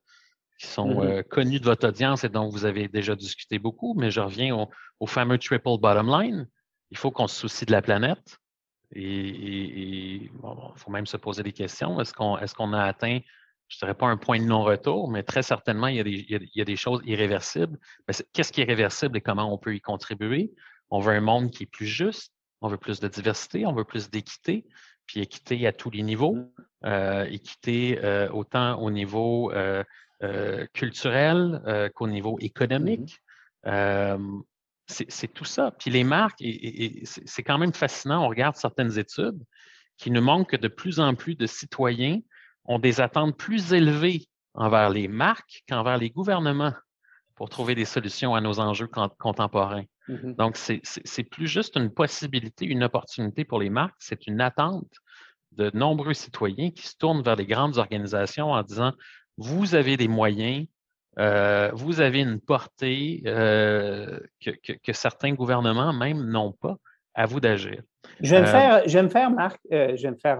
[0.60, 1.06] qui sont mm-hmm.
[1.06, 4.68] euh, connus de votre audience et dont vous avez déjà discuté beaucoup, mais je reviens
[5.00, 6.48] au, fameux triple bottom line.
[6.92, 8.38] Il faut qu'on se soucie de la planète.
[8.94, 10.30] Et il
[10.76, 12.02] faut même se poser des questions.
[12.02, 13.20] Est-ce qu'on est qu'on a atteint,
[13.70, 16.26] je ne dirais pas un point de non-retour, mais très certainement, il y a des,
[16.28, 17.80] il y a des choses irréversibles.
[18.34, 20.52] Qu'est-ce qui est réversible et comment on peut y contribuer?
[20.90, 23.84] On veut un monde qui est plus juste, on veut plus de diversité, on veut
[23.84, 24.66] plus d'équité,
[25.06, 26.52] puis équité à tous les niveaux, mmh.
[26.86, 29.84] euh, équité euh, autant au niveau euh,
[30.74, 33.20] culturel qu'au niveau économique.
[34.88, 35.72] c'est tout ça.
[35.72, 39.44] Puis les marques, et, c'est quand même fascinant, on regarde certaines études
[39.98, 42.20] qui nous montrent que de plus en plus de citoyens
[42.66, 46.74] ont des attentes plus élevées envers les marques qu'envers les gouvernements
[47.36, 49.86] pour trouver des solutions à nos enjeux contemporains.
[50.12, 54.92] Mmh Donc, c'est plus juste une possibilité, une opportunité pour les marques, c'est une attente
[55.54, 58.94] de nombreux citoyens qui se tournent vers les grandes organisations en disant,
[59.38, 60.68] vous avez des moyens,
[61.18, 66.78] euh, vous avez une portée euh, que, certains gouvernements même n'ont pas.
[67.14, 67.82] À vous d'agir.
[68.22, 70.40] Je vais me euh, faire, je vais me faire, Marc, je vais me faire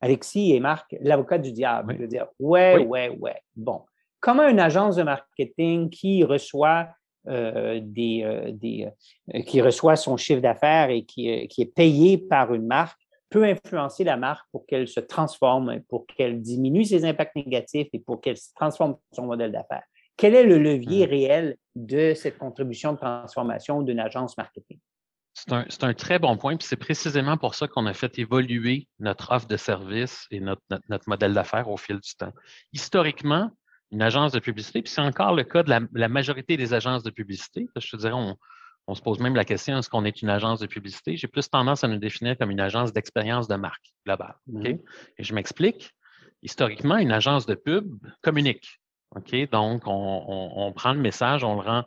[0.00, 1.94] Alexis et Marc, l'avocat du diable.
[1.96, 3.34] Je veux dire, ouais, ouais, ouais.
[3.56, 3.82] Bon,
[4.20, 6.90] comment une agence de marketing qui reçoit
[7.28, 8.88] euh, des, euh, des
[9.34, 13.44] euh, qui reçoit son chiffre d'affaires et qui, qui, est payé par une marque peut
[13.44, 18.20] influencer la marque pour qu'elle se transforme, pour qu'elle diminue ses impacts négatifs et pour
[18.20, 19.82] qu'elle se transforme son modèle d'affaires.
[20.16, 21.10] Quel est le levier mmh.
[21.10, 24.78] réel de cette contribution de transformation d'une agence marketing?
[25.34, 28.88] C'est un, un, très bon point, puis c'est précisément pour ça qu'on a fait évoluer
[29.00, 32.32] notre offre de service et notre, notre, notre modèle d'affaires au fil du temps.
[32.72, 33.50] Historiquement,
[33.92, 34.82] une agence de publicité.
[34.82, 37.68] Puis c'est encore le cas de la, majorité des agences de publicité.
[37.76, 40.66] Je te dirais, on, se pose même la question est-ce qu'on est une agence de
[40.66, 41.16] publicité?
[41.16, 44.36] J'ai plus tendance à nous définir comme une agence d'expérience de marque globale.
[44.46, 44.66] Mmh
[45.18, 45.92] Et je m'explique.
[46.42, 48.80] Historiquement, une agence de pub communique.
[49.50, 51.84] Donc, on, prend le message, on le rend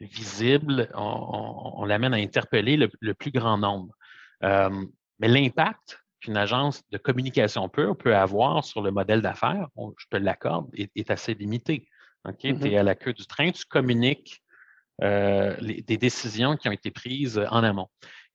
[0.00, 3.94] visible, on, l'amène à interpeller le, plus grand nombre.
[4.42, 10.16] mais l'impact qu'une agence de communication pure peut avoir sur le modèle d'affaires, je te
[10.16, 11.88] l'accorde, est, assez limité.
[12.24, 12.38] OK?
[12.38, 12.78] Tu es mm-hmm.
[12.78, 14.42] à la queue du train, tu communiques
[15.00, 17.88] des décisions qui ont été prises en amont.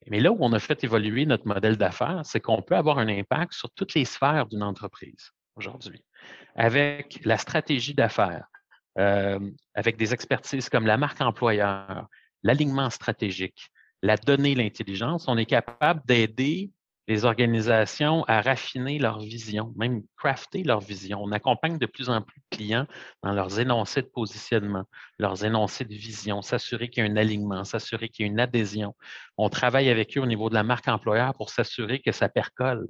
[0.07, 3.07] Mais là où on a fait évoluer notre modèle d'affaires, c'est qu'on peut avoir un
[3.07, 6.03] impact sur toutes les sphères d'une entreprise aujourd'hui.
[6.55, 8.47] Avec la stratégie d'affaires,
[8.97, 9.39] euh,
[9.75, 12.07] avec des expertises comme la marque employeur,
[12.43, 13.69] l'alignement stratégique,
[14.01, 16.71] la donnée, l'intelligence, on est capable d'aider
[17.11, 21.19] les organisations à raffiner leur vision, même crafter leur vision.
[21.21, 22.87] On accompagne de plus en plus de clients
[23.21, 24.85] dans leurs énoncés de positionnement,
[25.19, 28.39] leurs énoncés de vision, s'assurer qu'il y a un alignement, s'assurer qu'il y a une
[28.39, 28.95] adhésion.
[29.37, 32.87] On travaille avec eux au niveau de la marque employeur pour s'assurer que ça percole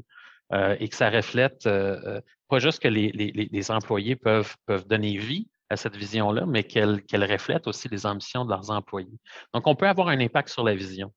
[0.53, 5.17] euh, et que ça reflète euh, euh, pas juste que les, employés peuvent, peuvent donner
[5.17, 9.17] vie à cette vision-là, mais qu'elle reflète aussi les ambitions de leurs employés.
[9.53, 11.11] Donc, on peut avoir un impact sur la vision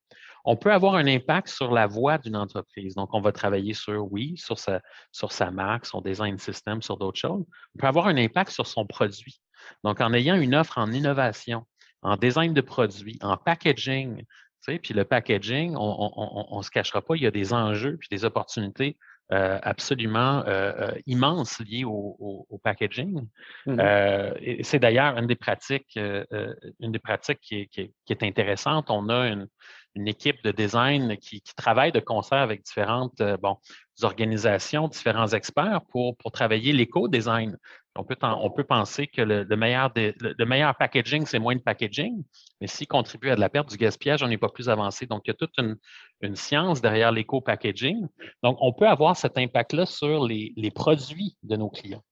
[0.44, 2.94] on peut avoir un impact sur la voix d'une entreprise.
[2.94, 4.80] Donc, on va travailler sur, oui, sur sa,
[5.11, 7.44] sur sa marque, son design system, sur d'autres choses.
[7.74, 9.40] On peut avoir un impact sur son produit.
[9.83, 11.64] Donc, en ayant une offre en innovation,
[12.02, 14.26] en design de produit, en packaging, tu
[14.61, 18.09] sais, puis le packaging, on ne se cachera pas, il y a des enjeux puis
[18.11, 18.98] des opportunités
[19.33, 23.26] euh, absolument euh, euh, immenses liées au, packaging.
[23.66, 24.62] Mm-hmm.
[24.62, 28.90] c'est d'ailleurs une des pratiques, une des pratiques qui qui est, intéressante.
[28.90, 29.48] On a une,
[29.94, 33.57] une équipe de design qui, travaille de concert avec différentes euh, bon,
[34.02, 37.57] organisations, différents experts pour, pour travailler l'éco-design.
[37.96, 42.24] On peut, on peut penser que le, meilleur, le, meilleur packaging, c'est moins de packaging,
[42.61, 45.07] mais s'il contribue à de la perte du gaspillage, on n'est pas plus avancé.
[45.07, 45.76] Donc, il y a toute une,
[46.20, 48.09] une science derrière l'éco-packaging.
[48.42, 52.02] Donc, on peut avoir cet impact-là sur les, les, produits de nos clients.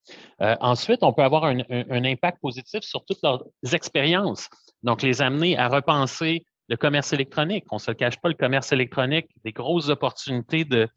[0.41, 3.43] Euh, ensuite, on peut avoir un, un, impact positif sur toutes leurs
[3.73, 4.49] expériences.
[4.85, 7.65] Donc, les amener à repenser le commerce électronique.
[7.71, 10.89] On ne se cache pas, le commerce électronique, des grosses opportunités de,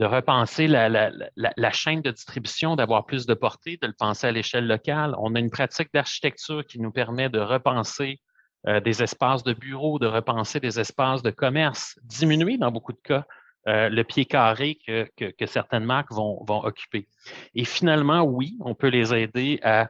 [0.00, 5.14] repenser la, chaîne de distribution, d'avoir plus de portée, de le penser à l'échelle locale.
[5.18, 8.20] On a une pratique d'architecture qui nous permet de repenser
[8.66, 13.00] euh, des espaces de bureaux, de repenser des espaces de commerce, diminuer dans beaucoup de
[13.02, 13.24] cas
[13.68, 15.06] euh, le pied carré que,
[15.46, 17.06] certaines marques vont occuper.
[17.54, 19.88] Et finalement, oui, on peut les aider à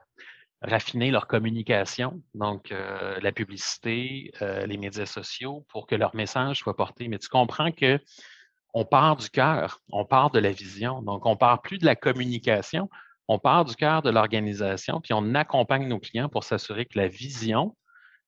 [0.62, 6.58] raffiner leur communication, donc euh, la publicité, euh, les médias sociaux, pour que leur message
[6.58, 7.08] soit porté.
[7.08, 7.98] Mais tu comprends que
[8.74, 11.02] on part du cœur, on part de la vision.
[11.02, 12.88] Donc, on part plus de la communication,
[13.28, 17.08] on part du cœur de l'organisation, puis on accompagne nos clients pour s'assurer que la
[17.08, 17.76] vision,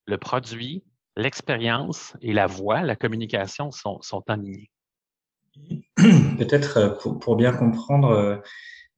[0.07, 0.85] le produit,
[1.17, 4.23] l'expérience et la voix, la communication sont, sont.
[5.97, 8.43] Peut-être euh, pour, bien comprendre,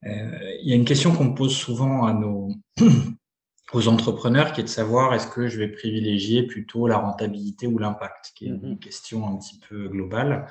[0.02, 2.48] il y a une question qu'on pose souvent à nos,
[3.72, 7.78] aux entrepreneurs qui est de savoir est-ce que je vais privilégier plutôt la rentabilité ou
[7.78, 8.78] l'impact, qui est une mm-hmm.
[8.78, 10.46] question un petit peu globale.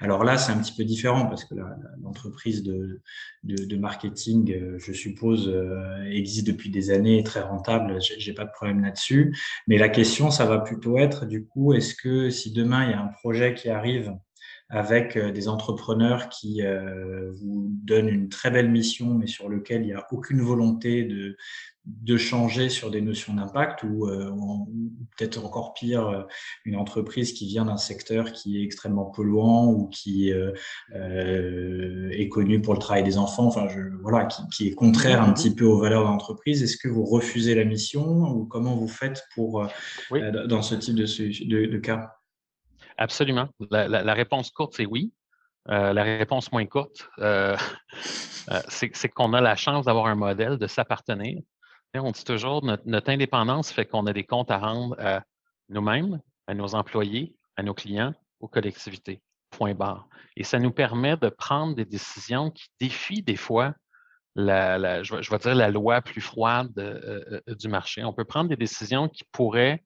[0.00, 1.54] Alors là, c'est un petit peu différent parce que
[2.02, 3.00] l'entreprise de,
[3.42, 8.44] de, marketing, euh, je suppose, euh, existe depuis des années, est très rentable, j'ai pas
[8.44, 9.36] de problème là-dessus.
[9.66, 12.94] Mais la question, ça va plutôt être, du coup, est-ce que si demain il y
[12.94, 14.12] a un projet qui arrive
[14.68, 16.62] avec euh, des entrepreneurs qui
[17.40, 21.36] vous donnent une très belle mission, mais sur lequel il n'y a aucune volonté de,
[21.86, 26.22] de changer sur des notions d'impact euh, ou, peut-être encore pire, euh,
[26.64, 30.52] une entreprise qui vient d'un secteur qui est extrêmement polluant ou qui euh,
[32.10, 35.54] est connu pour le travail des enfants, enfin je, voilà, qui, est contraire un petit
[35.54, 36.62] peu aux valeurs de l'entreprise.
[36.62, 39.66] Est-ce que vous refusez la mission ou comment vous faites pour
[40.10, 42.14] dans ce type de, de, cas?
[42.96, 43.48] Absolument.
[43.70, 45.12] La, réponse courte, c'est oui.
[45.66, 47.08] la réponse moins courte,
[48.68, 51.40] c'est qu'on a la chance d'avoir un modèle, de s'appartenir
[52.00, 55.22] on dit toujours, notre, notre indépendance fait qu'on a des comptes à rendre à
[55.68, 59.20] nous-mêmes, à nos employés, à nos clients, aux collectivités.
[59.50, 60.08] Point barre.
[60.36, 63.74] Et ça nous permet de prendre des décisions qui défient des fois
[64.34, 68.02] la, je, vais dire la loi plus froide euh, euh, du marché.
[68.02, 69.84] On peut prendre des décisions qui pourraient,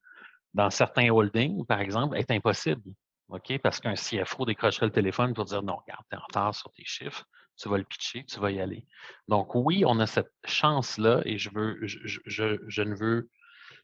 [0.55, 2.91] dans certains holdings, par exemple, être impossibles.
[3.27, 3.59] OK?
[3.61, 6.71] Parce qu'un CFO décrocherait le téléphone pour dire non, regarde, tu es en retard sur
[6.71, 7.25] tes chiffres
[7.59, 8.85] tu vas le pitcher, tu vas y aller.
[9.27, 13.29] Donc oui, on a cette chance-là et je veux, je, ne veux,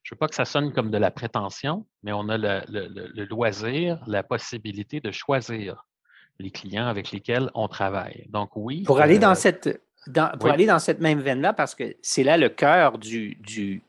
[0.03, 4.01] je veux pas que ça sonne comme de la prétention, mais on a le, loisir,
[4.07, 5.85] la possibilité de choisir
[6.39, 8.25] les clients avec lesquels on travaille.
[8.29, 8.83] Donc oui.
[8.83, 9.81] Pour aller dans euh, cette,
[10.39, 13.83] pour aller dans cette même veine-là, parce que c'est là le cœur du, du,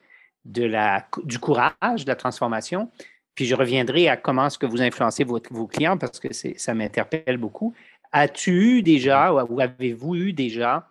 [0.44, 2.90] de la, du courage de la transformation.
[3.34, 7.36] Puis je reviendrai à comment est-ce que vous influencez vos clients parce que ça m'interpelle
[7.36, 7.74] beaucoup.
[8.18, 10.88] As-tu eu déjà ou avez-vous eu déjà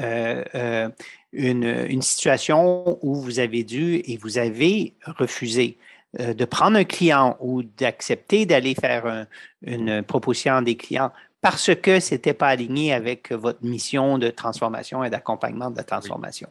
[0.00, 0.92] une,
[1.32, 5.78] une, situation où vous avez dû et vous avez refusé
[6.18, 9.26] de prendre un client ou d'accepter d'aller faire
[9.64, 14.28] une proposition à des clients parce que ce n'était pas aligné avec votre mission de
[14.28, 16.48] transformation et d'accompagnement de la transformation?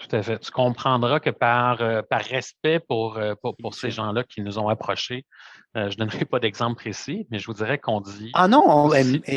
[0.00, 0.38] Tout à fait.
[0.38, 4.58] Tu comprendras que par, euh, par respect pour, euh, pour, pour ces gens-là qui nous
[4.58, 5.26] ont approchés,
[5.76, 8.30] euh, je ne donnerai pas d'exemple précis, mais je vous dirais qu'on dit.
[8.32, 8.90] Ah non,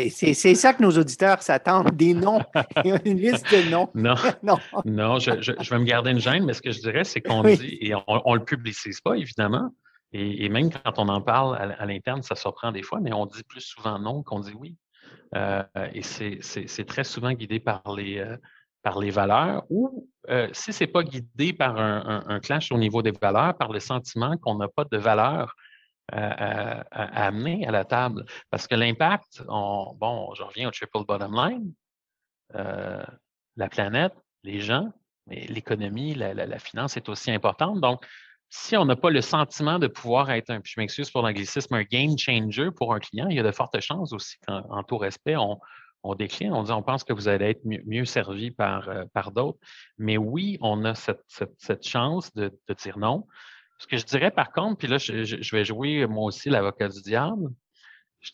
[0.09, 2.39] c'est ça que nos auditeurs s'attendent, des noms,
[3.05, 3.89] une liste de noms.
[3.93, 4.57] Non, non.
[4.85, 7.43] non je, je, vais me garder une gêne, mais ce que je dirais, c'est qu'on
[7.43, 9.69] dit, et on ne le publicise pas, évidemment,
[10.13, 13.43] et, même quand on en parle à, l'interne, ça surprend des fois, mais on dit
[13.43, 14.77] plus souvent non qu'on dit oui.
[15.93, 18.23] et c'est très souvent guidé par les,
[18.83, 23.01] par les valeurs ou euh, si ce n'est pas guidé par un, clash au niveau
[23.01, 25.55] des valeurs, par le sentiment qu'on n'a pas de valeur
[26.13, 28.25] euh, à, amener à la table?
[28.49, 31.73] Parce que l'impact, bon, je reviens au triple bottom line,
[32.55, 33.03] euh,
[33.55, 34.91] la planète, les gens,
[35.27, 37.79] l'économie, la, finance est aussi importante.
[37.81, 38.05] Donc,
[38.49, 41.83] si on n'a pas le sentiment de pouvoir être un, je m'excuse pour l'anglicisme, un
[41.83, 45.35] game changer pour un client, il y a de fortes chances aussi qu'en tout respect,
[45.35, 45.59] on,
[46.03, 49.31] on décline, on dit on pense que vous allez être mieux, servi par, euh, par
[49.31, 49.57] d'autres.
[49.97, 51.23] Mais oui, on a cette,
[51.57, 53.25] cette, chance de, dire non.
[53.79, 57.01] Ce que je dirais par contre, puis là, je, vais jouer moi aussi l'avocat du
[57.01, 57.49] diable.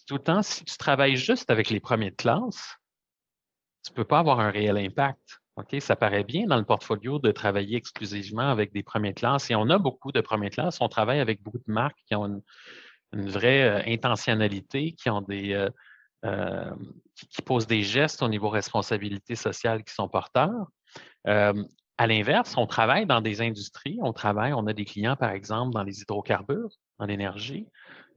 [0.07, 2.75] Tout le temps, si tu travailles juste avec les premiers de classe,
[3.85, 5.39] tu ne peux pas avoir un réel impact.
[5.55, 5.75] OK?
[5.79, 9.49] Ça paraît bien dans le portfolio de travailler exclusivement avec des premiers de classe.
[9.49, 10.79] Et on a beaucoup de premiers de classe.
[10.81, 12.41] On travaille avec beaucoup de marques qui ont
[13.13, 15.69] une, vraie euh, intentionnalité, qui ont des, euh,
[16.25, 16.71] euh,
[17.15, 20.67] qui, posent des gestes au niveau responsabilité sociale qui sont porteurs.
[21.27, 21.53] Euh,
[21.97, 25.73] à l'inverse, on travaille dans des industries, on travaille, on a des clients, par exemple,
[25.73, 27.67] dans les hydrocarbures, en énergie,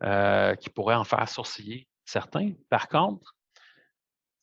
[0.05, 2.53] euh, qui pourraient en faire sourciller certains.
[2.71, 3.35] Par contre,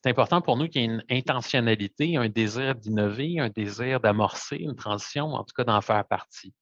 [0.04, 4.58] c'est important pour nous qu'il y ait une intentionnalité, un désir d'innover, un désir d'amorcer
[4.58, 6.54] une transition, en tout cas d'en faire partie.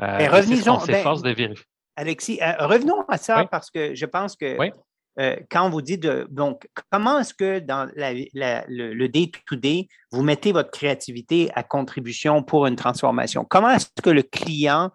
[0.00, 1.66] Euh, revenons, ben, de vérifier.
[1.96, 4.56] Alexis, revenons à ça parce que je pense que
[5.18, 10.70] euh, quand vous dites, de, donc, comment est-ce que dans le day-to-day, vous mettez votre
[10.70, 13.44] créativité à contribution pour une transformation?
[13.48, 14.90] Comment est-ce que le client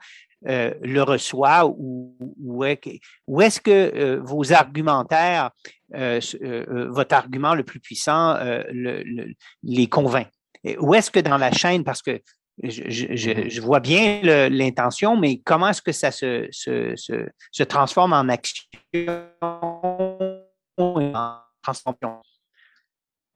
[0.48, 5.52] euh, le reçoit ou, ou est-ce que euh, vos argumentaires,
[5.90, 8.38] votre argument le plus puissant
[9.64, 10.28] les convainc?
[10.80, 12.22] Où est-ce que dans la chaîne, parce que
[12.64, 18.30] je, je, vois bien l'intention, mais comment est-ce que ça se, se, se, transforme en
[18.30, 19.08] action et
[20.78, 22.22] en transformation?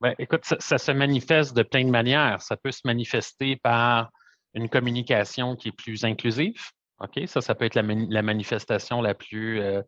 [0.02, 2.42] Ben, écoute, ça, se manifeste de plein de manières.
[2.42, 4.12] Ça peut se manifester par
[4.54, 6.62] une communication qui est plus inclusive.
[7.00, 7.22] OK?
[7.28, 9.82] Ça, ça peut être la, la manifestation la plus, euh,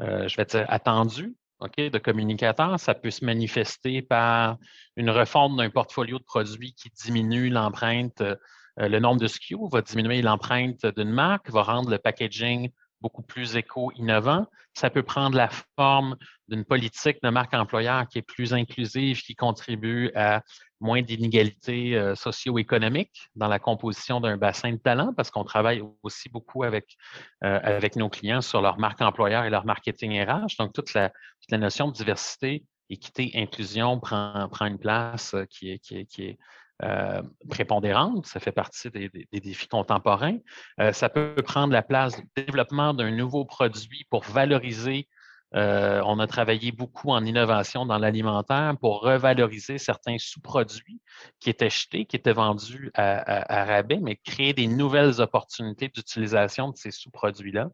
[0.00, 2.78] euh, je vais dire, attendue OK, de communicateurs.
[2.78, 4.58] Ça peut se manifester par
[4.96, 8.36] une refonte d'un portfolio de produits qui diminue l'empreinte euh,
[8.76, 12.70] le nombre de SKU va diminuer l'empreinte d'une marque, va rendre le packaging
[13.04, 14.46] beaucoup plus éco-innovant.
[14.72, 16.16] Ça peut prendre la forme
[16.48, 20.42] d'une politique de marque employeur qui est plus inclusive, qui contribue à
[20.80, 26.30] moins d'inégalités euh, socio-économiques dans la composition d'un bassin de talent, parce qu'on travaille aussi
[26.30, 26.96] beaucoup avec,
[27.44, 30.56] euh, avec nos clients sur leur marque employeur et leur marketing RH.
[30.58, 35.70] Donc, toute la, toute la notion de diversité, équité, inclusion prend, prend une place qui
[35.70, 36.38] est
[36.84, 40.36] euh, prépondérante, ça fait partie des, défis contemporains.
[40.80, 45.08] Euh, ça peut prendre la place du développement d'un nouveau produit pour valoriser.
[45.54, 51.00] Euh, on a travaillé beaucoup en innovation dans l'alimentaire pour revaloriser certains sous-produits
[51.40, 56.76] qui étaient jetés, qui étaient vendus à, rabais, mais créer des nouvelles opportunités d'utilisation de
[56.76, 57.68] ces sous-produits-là.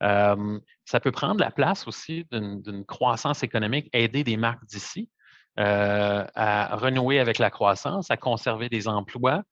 [0.00, 5.08] ça peut prendre la place aussi d'une croissance économique, aider des marques d'ici
[5.58, 9.42] euh, à renouer avec la croissance, à conserver des emplois,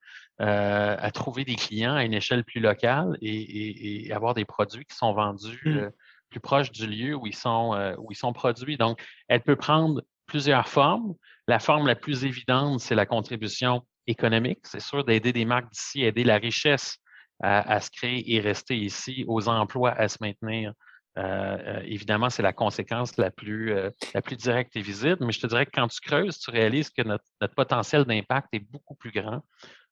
[0.41, 4.95] euh, à trouver des clients à une échelle plus locale et, avoir des produits qui
[4.95, 5.77] sont vendus mmh.
[5.77, 5.89] euh,
[6.31, 8.77] plus proches du lieu où ils sont, où ils sont produits.
[8.77, 11.13] Donc, elle peut prendre plusieurs formes.
[11.47, 14.59] La forme la plus évidente, c'est la contribution économique.
[14.63, 16.97] C'est sûr d'aider des marques d'ici, aider la richesse
[17.43, 20.73] à, se créer et rester ici, aux emplois à se maintenir
[21.17, 25.33] euh, euh, évidemment, c'est la conséquence la plus, euh, la plus directe et visible, mais
[25.33, 27.25] je te dirais que quand tu creuses, tu réalises que notre,
[27.55, 29.43] potentiel d'impact est beaucoup plus grand,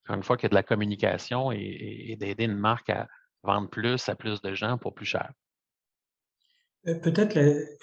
[0.06, 3.08] encore une fois, que de la communication et, d'aider une marque à
[3.44, 5.30] vendre plus à plus de gens pour plus cher.
[6.86, 7.38] Peut-être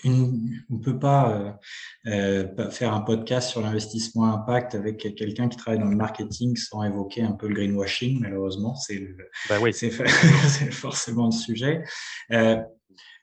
[0.07, 0.33] on
[0.71, 1.59] ne peut pas
[2.71, 7.23] faire un podcast sur l'investissement impact avec quelqu'un qui travaille dans le marketing sans évoquer
[7.23, 8.99] un peu le greenwashing, malheureusement, c'est
[9.51, 9.73] ben oui.
[10.71, 11.85] forcément le sujet.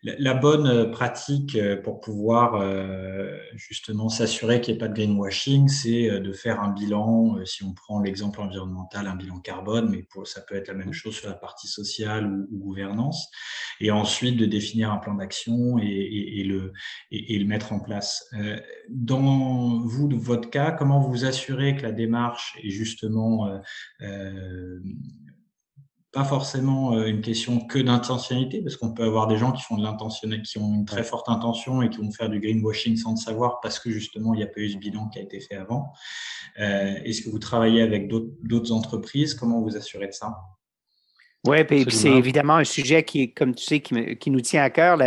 [0.03, 4.93] La bonne euh, pratique euh, pour pouvoir euh, justement s'assurer qu'il n'y ait pas de
[4.93, 10.05] greenwashing, c'est de faire un bilan, si on prend l'exemple environnemental, un bilan carbone, mais
[10.25, 13.29] ça peut être la même chose sur la partie sociale ou, gouvernance,
[13.79, 16.73] et ensuite de définir un plan d'action et, le,
[17.11, 18.29] et, le mettre en place.
[18.89, 23.61] Dans vous, votre cas, comment vous assurez que la démarche est justement
[26.13, 29.77] pas forcément euh, une question que d'intentionnalité, parce qu'on peut avoir des gens qui font
[29.77, 33.11] de l'intentionnel, qui ont une très forte intention et qui vont faire du greenwashing sans
[33.11, 35.39] le savoir parce que justement il n'y a pas eu ce bilan qui a été
[35.39, 35.91] fait avant.
[36.59, 39.33] Euh, Est-ce que vous travaillez avec d'autres entreprises?
[39.33, 40.37] Comment vous assurez de ça?
[41.45, 44.97] Oui, puis c'est évidemment un sujet qui, comme tu sais, qui, nous tient à cœur.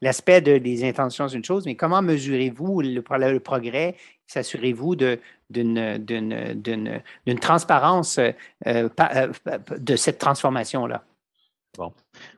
[0.00, 3.96] L'aspect des intentions, c'est une chose, mais comment mesurez-vous le, le, progrès?
[4.28, 4.94] S'assurez-vous
[5.50, 7.02] d'une
[7.40, 8.32] transparence euh,
[8.66, 9.32] euh,
[9.78, 11.04] de cette transformation-là?
[11.76, 11.92] Bon,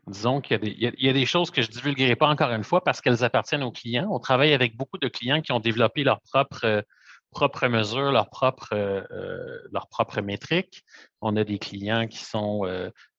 [0.08, 3.00] disons qu'il y, a des choses que je ne divulguerai pas encore une fois parce
[3.00, 4.08] qu'elles appartiennent aux clients.
[4.10, 9.58] On travaille avec beaucoup de clients qui ont développé leurs propres mesures, leurs propres, euh,
[9.70, 10.82] leurs propres métriques.
[11.20, 12.64] On a des clients qui sont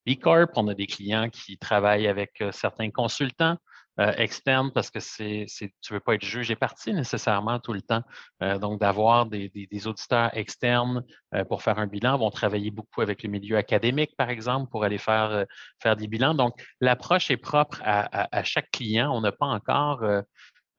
[0.05, 0.51] B Corp.
[0.55, 3.57] On a des clients qui travaillent avec euh, certains consultants
[3.99, 7.81] euh, externes parce que c'est, tu ne veux pas être jugé parti nécessairement tout le
[7.81, 8.03] temps.
[8.41, 9.51] Euh, donc, d'avoir des,
[9.87, 11.03] auditeurs externes
[11.47, 14.97] pour faire un bilan, vont travailler beaucoup avec le milieu académique, par exemple, pour aller
[14.97, 15.45] faire,
[15.81, 16.33] faire des bilans.
[16.33, 19.11] Donc, l'approche est propre à chaque client.
[19.13, 20.03] On n'a pas encore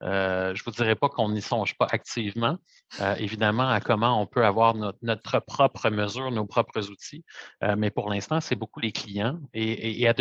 [0.03, 2.57] euh, je ne vous dirais pas qu'on n'y songe pas activement,
[3.01, 7.23] euh, évidemment, à comment on peut avoir notre, propre mesure, nos propres outils,
[7.63, 10.13] euh, mais pour l'instant, c'est beaucoup les clients et, à,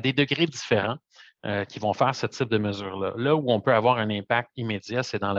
[0.00, 0.96] des degrés différents
[1.68, 3.12] qui vont faire ce type de mesure-là.
[3.16, 5.34] Là où on peut avoir un impact immédiat, c'est dans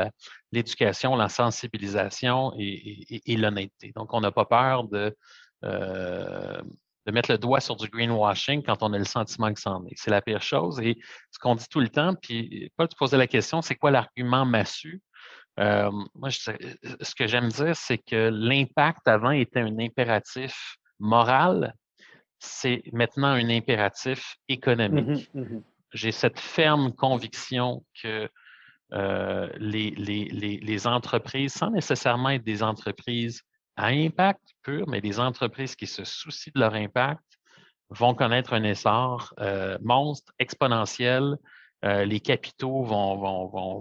[0.51, 3.91] l'éducation, la, sensibilisation et l'honnêteté.
[3.95, 5.15] Donc, on n'a pas peur de
[7.07, 9.93] de mettre le doigt sur du greenwashing quand on a le sentiment que c'en est.
[9.95, 10.79] C'est la pire chose.
[10.81, 10.97] Et
[11.31, 14.45] ce qu'on dit tout le temps, puis Paul, tu posais la question, c'est quoi l'argument
[14.45, 15.01] massu?
[15.59, 21.73] Euh, moi, ce que j'aime dire, c'est que l'impact avant était un impératif moral,
[22.39, 25.29] c'est maintenant un impératif économique.
[25.33, 25.61] Mmh mmh
[25.97, 28.29] J'ai cette ferme conviction que
[28.93, 33.41] euh, les, entreprises, sans nécessairement être des entreprises
[33.75, 37.23] à impact pur, mais les entreprises qui se soucient de leur impact
[37.89, 41.35] vont connaître un essor euh, monstre, exponentiel.
[41.83, 43.15] Euh, les capitaux vont,
[43.49, 43.79] vont,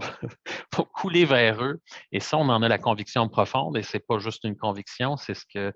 [0.94, 1.80] couler vers eux.
[2.12, 5.34] Et ça, on en a la conviction profonde, et c'est pas juste une conviction, c'est
[5.34, 5.72] ce que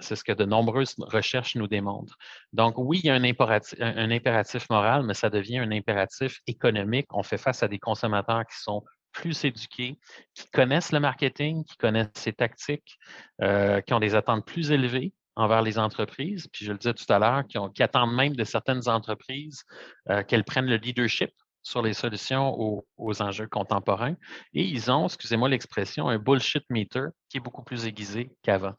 [0.00, 2.16] c'est ce que de nombreuses recherches nous démontrent.
[2.52, 6.40] Donc, oui, il y a un impératif, un impératif moral, mais ça devient un impératif
[6.46, 7.06] économique.
[7.10, 8.82] On fait face à des consommateurs qui sont
[9.12, 9.98] plus éduqués,
[10.34, 12.98] qui connaissent le marketing, qui connaissent ses tactiques,
[13.42, 16.48] euh, qui ont des attentes plus élevées envers les entreprises.
[16.52, 19.64] Puis je le disais tout à l'heure, qui, attendent même de certaines entreprises
[20.10, 21.30] euh, qu'elles prennent le leadership
[21.68, 24.14] sur les solutions aux, enjeux contemporains.
[24.54, 28.74] Et ils ont, excusez-moi l'expression, un bullshit meter qui est beaucoup plus aiguisé qu'avant.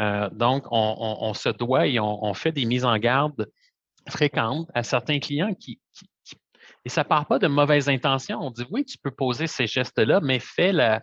[0.00, 3.46] Euh, donc, on, se doit et on, fait des mises en garde
[4.08, 5.80] fréquentes à certains clients qui,
[6.84, 8.40] et ça part pas de mauvaises intentions.
[8.40, 11.00] On dit oui, tu peux poser ces gestes-là, mais fais la,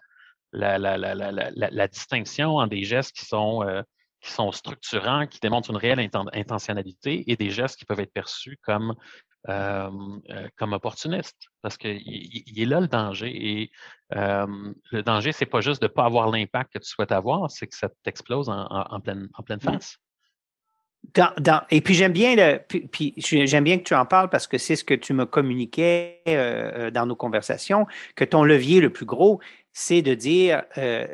[1.87, 3.83] distinction en des gestes euh,
[4.21, 8.57] qui sont structurants, qui démontrent une réelle intentionnalité et des gestes qui peuvent être perçus
[8.61, 8.93] comme,
[9.49, 9.89] euh,
[10.57, 11.47] comme opportunistes.
[11.61, 13.31] Parce qu'il il est là le danger.
[13.31, 13.71] Et
[14.11, 17.67] le danger, c'est pas juste de ne pas avoir l'impact que tu souhaites avoir, c'est
[17.67, 19.99] que ça t'explose en, en, pleine, en pleine face
[21.71, 22.59] et puis j'aime bien le,
[22.91, 26.21] puis, j'aime bien que tu en parles parce que c'est ce que tu me communiquais
[26.27, 29.39] euh, euh, dans nos conversations, que ton levier le plus gros,
[29.73, 31.07] c'est de dire euh,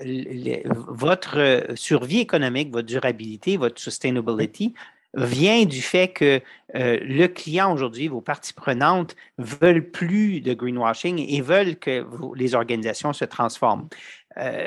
[0.87, 4.73] votre survie économique, votre durabilité, votre sustainability
[5.15, 6.41] vient du fait que
[6.73, 12.05] le client aujourd'hui, vos parties prenantes, veulent plus de greenwashing et veulent que
[12.35, 13.87] les organisations se transforment.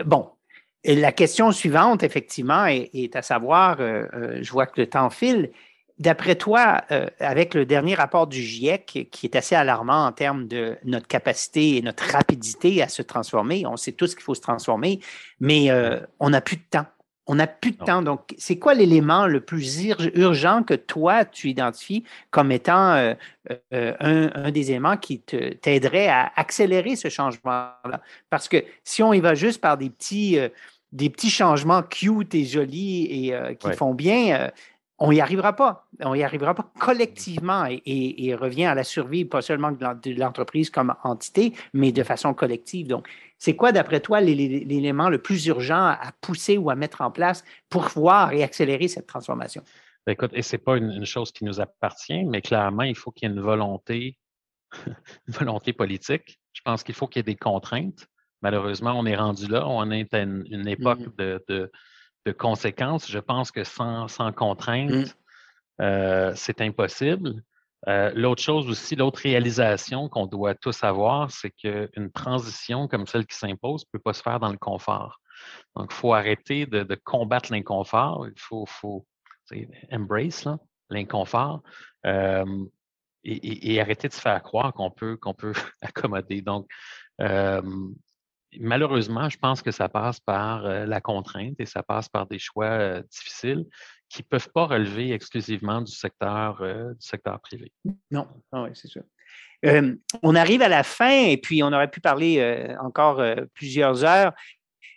[0.07, 0.30] bon,
[0.84, 5.11] et la question suivante, effectivement, est, à savoir, euh, euh, je vois que le temps
[5.11, 5.51] file,
[5.99, 10.46] d'après toi, euh, avec le dernier rapport du GIEC, qui est assez alarmant en termes
[10.46, 14.40] de notre capacité et notre rapidité à se transformer, on sait tous qu'il faut se
[14.40, 15.01] transformer,
[15.40, 15.70] mais
[16.20, 16.86] on n'a plus de temps.
[17.28, 18.02] On n'a plus de temps.
[18.02, 23.14] Donc, c'est quoi l'élément le plus urgent que toi, tu identifies comme étant
[23.70, 28.00] un, des éléments qui t'aiderait à accélérer ce changement-là?
[28.30, 30.38] Parce que si on y va juste par des petits
[30.92, 34.50] des petits changements cute et jolis et euh, qui font bien, euh,
[34.98, 35.86] on n'y arrivera pas.
[36.00, 40.94] On n'y arrivera pas collectivement et, revient à la survie, pas seulement de l'entreprise comme
[41.04, 42.88] entité, mais de façon collective.
[42.88, 43.06] Donc,
[43.39, 47.45] c'est quoi, d'après toi, l'élément le plus urgent à pousser ou à mettre en place
[47.68, 49.62] pour voir et accélérer cette transformation?
[50.05, 53.12] Ben, écoute, et ce n'est pas une, chose qui nous appartient, mais clairement, il faut
[53.12, 54.18] qu'il y ait une volonté
[55.28, 56.41] volonté politique.
[56.53, 58.09] Je pense qu'il faut qu'il y ait des contraintes.
[58.43, 59.66] Malheureusement, on est rendu là.
[59.68, 61.39] On est à une, époque mmh.
[61.49, 63.11] de, conséquences.
[63.11, 65.82] Je pense que sans, sans contraintes, mmh.
[65.82, 67.43] euh, c'est impossible.
[67.86, 73.26] Euh, l'autre chose aussi, l'autre réalisation qu'on doit tous avoir, c'est qu'une transition comme celle
[73.26, 75.20] qui s'impose ne peut pas se faire dans le confort.
[75.76, 78.26] Donc, il faut arrêter de, combattre l'inconfort.
[78.26, 79.06] Il faut, faut
[79.92, 80.48] embrace
[80.90, 81.62] l'inconfort
[82.04, 82.64] euh,
[83.24, 85.18] et, arrêter de se faire croire qu'on peut,
[85.80, 86.42] accommoder.
[86.42, 86.68] Donc,
[87.20, 87.62] euh,
[88.58, 93.00] malheureusement, je pense que ça passe par la contrainte et ça passe par des choix
[93.02, 93.64] difficiles
[94.09, 97.72] qui ne peuvent pas relever exclusivement du secteur, euh, du secteur privé.
[98.11, 99.02] Non, ah oui, c'est sûr.
[100.22, 104.04] on arrive à la fin et puis on aurait pu parler euh, encore euh, plusieurs
[104.04, 104.32] heures.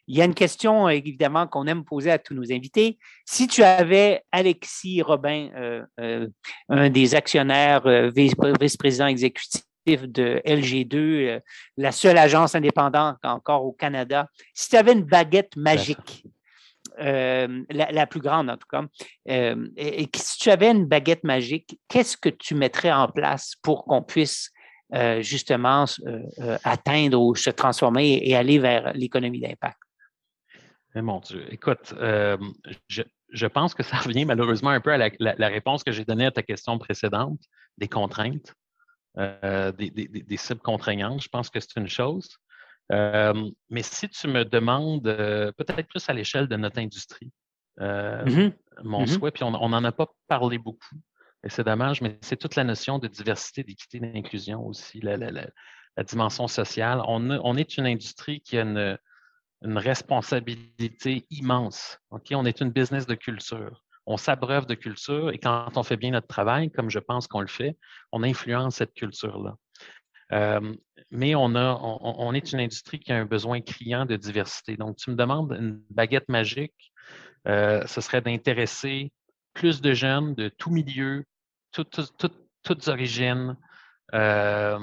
[0.07, 2.97] Il y a une question, évidemment, qu'on aime poser à tous nos invités.
[3.25, 5.49] Si tu avais Alexis Robin,
[6.67, 11.39] un des actionnaires, vice-président exécutif de LG2,
[11.77, 16.25] la seule agence indépendante encore au Canada, si tu avais une baguette magique,
[17.01, 18.83] euh, la, plus grande en tout cas.
[19.29, 23.85] Euh, et, si tu avais une baguette magique, qu'est-ce que tu mettrais en place pour
[23.85, 24.51] qu'on puisse
[24.93, 25.85] euh, justement
[26.63, 29.79] atteindre ou se transformer et, aller vers l'économie d'impact?
[30.93, 35.91] Mon Dieu, écoute, je, pense que ça revient malheureusement un peu à la, réponse que
[35.91, 37.39] j'ai donnée à ta question précédente,
[37.77, 38.53] des contraintes,
[39.17, 41.23] des, des, cibles contraignantes.
[41.23, 42.37] Je pense que c'est une chose.
[42.91, 47.31] Euh, mais si tu me demandes, euh, peut-être plus à l'échelle de notre industrie,
[47.79, 48.53] euh, mm-hmm.
[48.83, 49.07] mon mm-hmm.
[49.07, 50.97] souhait, puis on n'en a pas parlé beaucoup,
[51.43, 55.17] et c'est dommage, mais c'est toute la notion de diversité, d'équité, d'inclusion aussi, la,
[56.03, 57.01] dimension sociale.
[57.07, 58.97] On, est une industrie qui a une,
[59.63, 61.99] responsabilité immense.
[62.09, 63.83] On est une business de culture.
[64.07, 67.41] On s'abreuve de culture et quand on fait bien notre travail, comme je pense qu'on
[67.41, 67.77] le fait,
[68.11, 69.55] on influence cette culture-là.
[70.33, 70.73] Euh,
[71.09, 74.77] mais on, a, on, est une industrie qui a un besoin criant de diversité.
[74.77, 76.93] Donc, tu me demandes une baguette magique,
[77.47, 79.11] euh, ce serait d'intéresser
[79.53, 81.25] plus de jeunes de tous milieux,
[81.73, 83.57] toutes origines,
[84.13, 84.79] euh,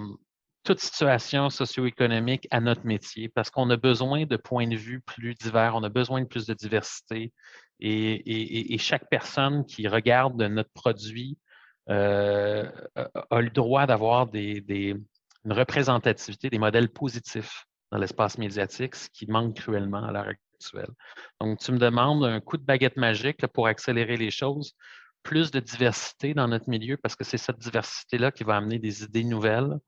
[0.64, 5.34] toute situation socio-économique à notre métier, parce qu'on a besoin de points de vue plus
[5.34, 7.32] divers, on a besoin de plus de diversité.
[7.80, 11.38] Et, chaque personne qui regarde notre produit
[11.86, 12.64] a
[13.40, 14.60] le droit d'avoir des,
[15.48, 20.90] une représentativité des modèles positifs dans l'espace médiatique, ce qui manque cruellement à l'heure actuelle.
[21.40, 24.74] Donc, tu me demandes un coup de baguette magique pour accélérer les choses,
[25.22, 29.04] plus de diversité dans notre milieu, parce que c'est cette diversité-là qui va amener des
[29.04, 29.78] idées nouvelles,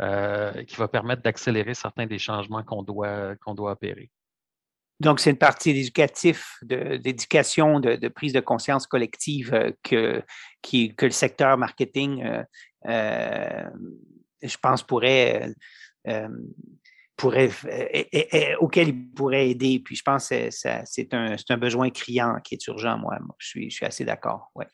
[0.00, 4.10] euh, qui va permettre d'accélérer certains des changements qu'on doit, doit opérer.
[4.98, 10.24] Donc, c'est une partie éducative, d'éducation, de, prise de conscience collective euh, que,
[10.62, 12.42] que le secteur marketing
[12.88, 13.70] euh,
[14.44, 15.54] je pense, pourrait,
[16.08, 16.28] euh, euh,
[17.16, 17.50] pourrait
[18.60, 19.80] auquel il pourrait aider.
[19.84, 23.18] Puis je pense que c'est un, un, besoin criant qui est urgent, moi.
[23.38, 24.50] Je suis, je suis assez d'accord.
[24.54, 24.66] Ouais.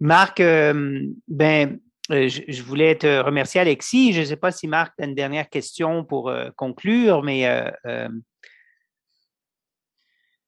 [0.00, 4.12] Marc, euh, ben, je, voulais te remercier, Alexis.
[4.12, 7.46] Je ne sais pas si Marc a une dernière question pour conclure, mais.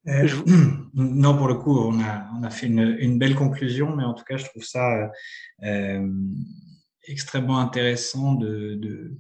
[0.95, 4.15] non, pour le coup, on a, on a fait une, une, belle conclusion, mais en
[4.15, 5.11] tout cas, je trouve ça
[7.07, 9.19] extrêmement intéressant de, de,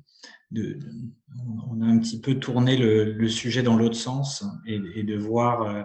[1.70, 5.82] on a un petit peu tourné le, sujet dans l'autre sens et, de voir euh,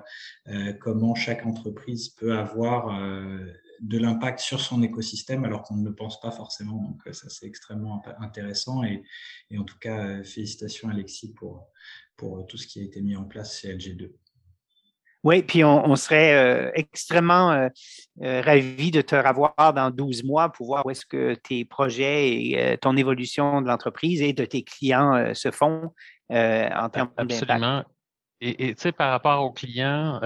[0.48, 3.46] euh, comment chaque entreprise peut avoir euh,
[3.82, 6.82] de l'impact sur son écosystème alors qu'on ne le pense pas forcément.
[6.82, 9.04] Donc ça c'est extrêmement intéressant et,
[9.52, 11.68] et, en tout cas félicitations Alexis pour,
[12.18, 14.12] pour tout ce qui a été mis en place chez LG2.
[15.26, 17.68] Oui, puis on, serait euh, extrêmement euh,
[18.22, 22.30] euh, ravis de te revoir dans 12 mois pour voir où est-ce que tes projets
[22.30, 25.92] et ton évolution de l'entreprise et de tes clients se font
[26.30, 27.84] en termes Absolument.
[28.40, 30.22] Et tu sais, par rapport aux clients,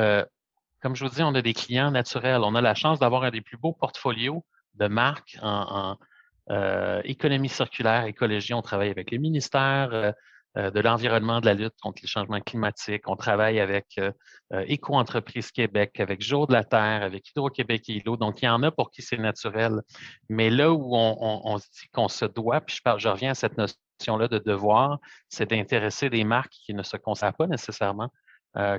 [0.81, 2.41] comme je vous dis, on a des clients naturels.
[2.43, 4.43] On a la chance d'avoir un des plus beaux portfolios
[4.73, 5.95] de marques en,
[7.05, 8.53] économie circulaire, écologie.
[8.53, 10.13] On travaille avec les ministères,
[10.55, 13.07] de l'environnement, de la lutte contre les changements climatiques.
[13.07, 14.11] On travaille avec euh,
[14.53, 18.17] euh, Éco-entreprise Québec, avec Jour de la Terre, avec Hydro-Québec et ILO.
[18.17, 19.81] Donc, il y en a pour qui c'est naturel.
[20.27, 24.27] Mais là où on, se dit qu'on se doit, puis je, reviens à cette notion-là
[24.27, 28.09] de devoir, c'est d'intéresser des marques qui ne se considèrent pas nécessairement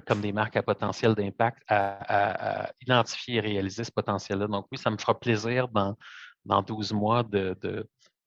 [0.07, 4.49] comme des marques à potentiel d'impact à, identifier et réaliser ce potentiel-là.
[4.49, 5.97] Donc oui, ça me fera plaisir dans,
[6.45, 7.57] dans 12 mois de,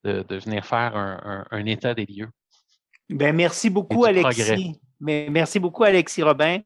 [0.03, 2.29] venir faire un état des lieux.
[3.09, 4.79] Ben, merci beaucoup, Alexis.
[4.99, 6.59] Mais merci beaucoup, Alexis Robin,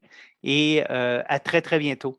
[0.44, 2.18] et euh, à très, très bientôt.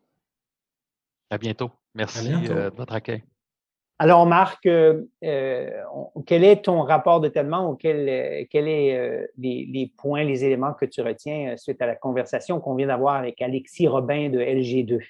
[1.29, 1.71] À bientôt.
[1.95, 3.23] Merci euh, de votre accueil.
[3.99, 5.69] Alors, Marc, euh, euh,
[6.25, 10.85] quel est ton rapport d'étonnement ou quels sont quel est les, points, les éléments que
[10.85, 15.01] tu retiens suite à la conversation qu'on vient d'avoir avec Alexis Robin de LG2?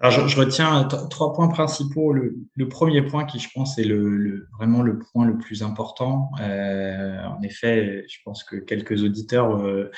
[0.00, 2.12] Alors, je, retiens trois points principaux.
[2.12, 6.30] Le, premier point qui, je pense, est le, vraiment le point le plus important.
[6.40, 9.90] Euh, en effet, je pense que quelques auditeurs, euh,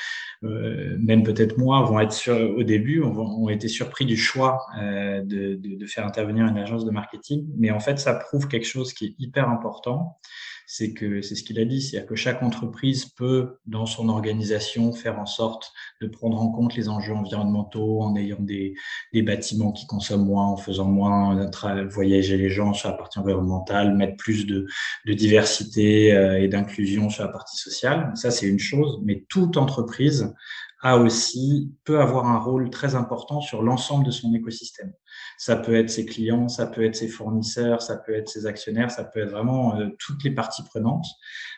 [0.45, 5.77] euh, même peut-être moi, vont être au début, ont, été surpris du choix de, de,
[5.77, 7.47] de, faire intervenir une agence de marketing.
[7.57, 10.19] Mais en fait, ça prouve quelque chose qui est hyper important
[10.67, 14.93] c'est que c'est ce qu'il a dit, c'est-à-dire que chaque entreprise peut, dans son organisation,
[14.93, 18.75] faire en sorte de prendre en compte les enjeux environnementaux en ayant des,
[19.13, 21.49] des bâtiments qui consomment moins, en faisant moins
[21.89, 24.67] voyager les gens sur la partie environnementale, mettre plus de,
[25.07, 28.11] de diversité euh, et d'inclusion sur la partie sociale.
[28.15, 30.35] Ça, c'est une chose, mais toute entreprise
[30.83, 34.93] a aussi peut avoir un rôle très important sur l'ensemble de son écosystème.
[35.39, 38.91] Ça peut être ses clients, ça peut être ses fournisseurs, ça peut être ses actionnaire,
[38.91, 41.07] ça peut être vraiment euh, toutes les parties prenantes.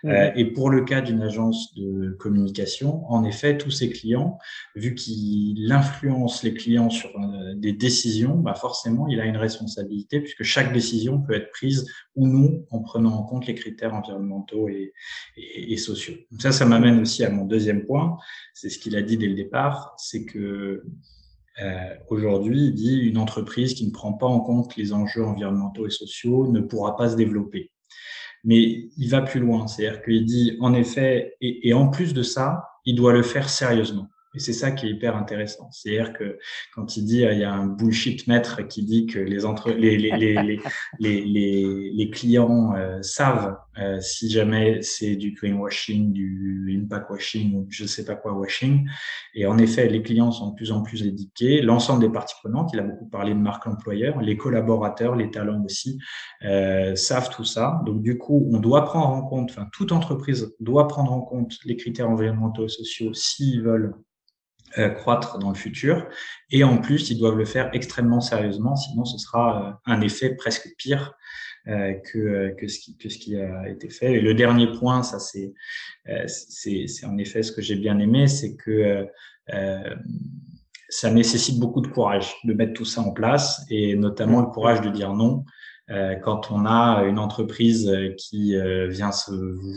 [0.02, 0.11] Mmh.
[0.11, 4.38] Euh, et pour le cas d'une agence de communication, en effet, tous ses clients,
[4.74, 10.20] vu qu'il influence les clients sur euh, des décisions, bah forcément, il a une responsabilité
[10.20, 14.68] puisque chaque décision peut être prise ou non en prenant en compte les critères environnementaux
[14.68, 14.92] et,
[15.36, 16.14] et, et sociaux.
[16.30, 18.18] Donc ça, ça m'amène aussi à mon deuxième point.
[18.54, 20.82] C'est ce qu'il a dit dès le départ, c'est que
[21.62, 25.86] euh, aujourd'hui, il dit une entreprise qui ne prend pas en compte les enjeux environnementaux
[25.86, 27.72] et sociaux ne pourra pas se développer.
[28.44, 32.22] Mais il va plus loin, c'est-à-dire qu'il dit en effet, et, et en plus de
[32.22, 34.09] ça, il doit le faire sérieusement.
[34.39, 35.68] Et c'est ça qui est hyper intéressant.
[35.72, 36.39] C'est-à-dire que
[36.72, 39.99] quand il dit, il y a un bullshit maître qui dit que les, entre, les,
[39.99, 40.12] les,
[41.01, 47.57] les, les, les, clients euh, savent euh, si jamais c'est du greenwashing, du impact washing
[47.57, 48.89] ou je sais pas quoi washing.
[49.34, 51.61] Et en effet, les clients sont de plus en plus éduqués.
[51.61, 55.64] L'ensemble des parties prenantes, il a beaucoup parlé de marque employeur, les collaborateurs, les talents
[55.64, 55.99] aussi,
[56.45, 57.82] euh, savent tout ça.
[57.86, 61.55] Donc du coup, on doit prendre en compte, enfin toute entreprise doit prendre en compte
[61.64, 63.95] les critères environnementaux et sociaux s'ils veulent
[64.76, 66.06] euh, croître dans le futur.
[66.50, 70.34] Et en plus, ils doivent le faire extrêmement sérieusement, sinon ce sera euh, un effet
[70.34, 71.14] presque pire
[71.68, 74.14] euh, que, que, ce qui, que ce qui a été fait.
[74.14, 75.54] Et le dernier point, ça c'est
[76.26, 79.06] c'est en effet ce que j'ai bien aimé, c'est que
[80.88, 84.80] ça nécessite beaucoup de courage de mettre tout ça en place et notamment le courage
[84.80, 85.52] de dire non euh,
[86.22, 89.32] quand on a une entreprise euh, qui euh, vient se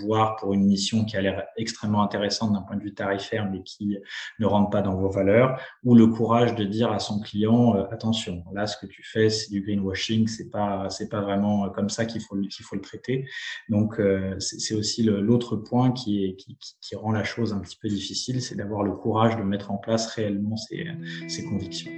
[0.05, 3.62] voir pour une mission qui a l'air extrêmement intéressante d'un point de vue tarifaire, mais
[3.64, 3.97] qui
[4.39, 8.43] ne rentre pas dans vos valeurs, ou le courage de dire à son client attention,
[8.53, 12.05] là ce que tu fais c'est du greenwashing, c'est pas c'est pas vraiment comme ça
[12.05, 13.26] qu'il faut qu'il faut le traiter.
[13.70, 14.01] Donc
[14.39, 18.55] c'est aussi l'autre point qui, qui, qui, rend la chose un petit peu difficile, c'est
[18.55, 20.88] d'avoir le courage de mettre en place réellement ses,
[21.28, 21.91] ses convictions.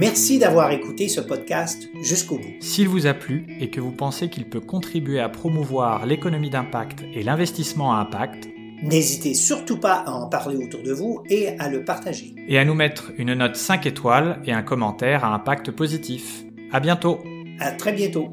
[0.00, 2.54] Merci d'avoir écouté ce podcast jusqu'au bout.
[2.60, 7.04] S'il vous a plu et que vous pensez qu'il peut contribuer à promouvoir l'économie d'impact
[7.12, 8.48] et l'investissement à impact,
[8.82, 12.34] N'hésitez surtout pas à en parler autour de vous et à le partager.
[12.48, 16.44] Et à nous mettre une note 5 étoiles et un commentaire à impact positif.
[16.72, 17.18] À bientôt.
[17.58, 18.32] À très bientôt.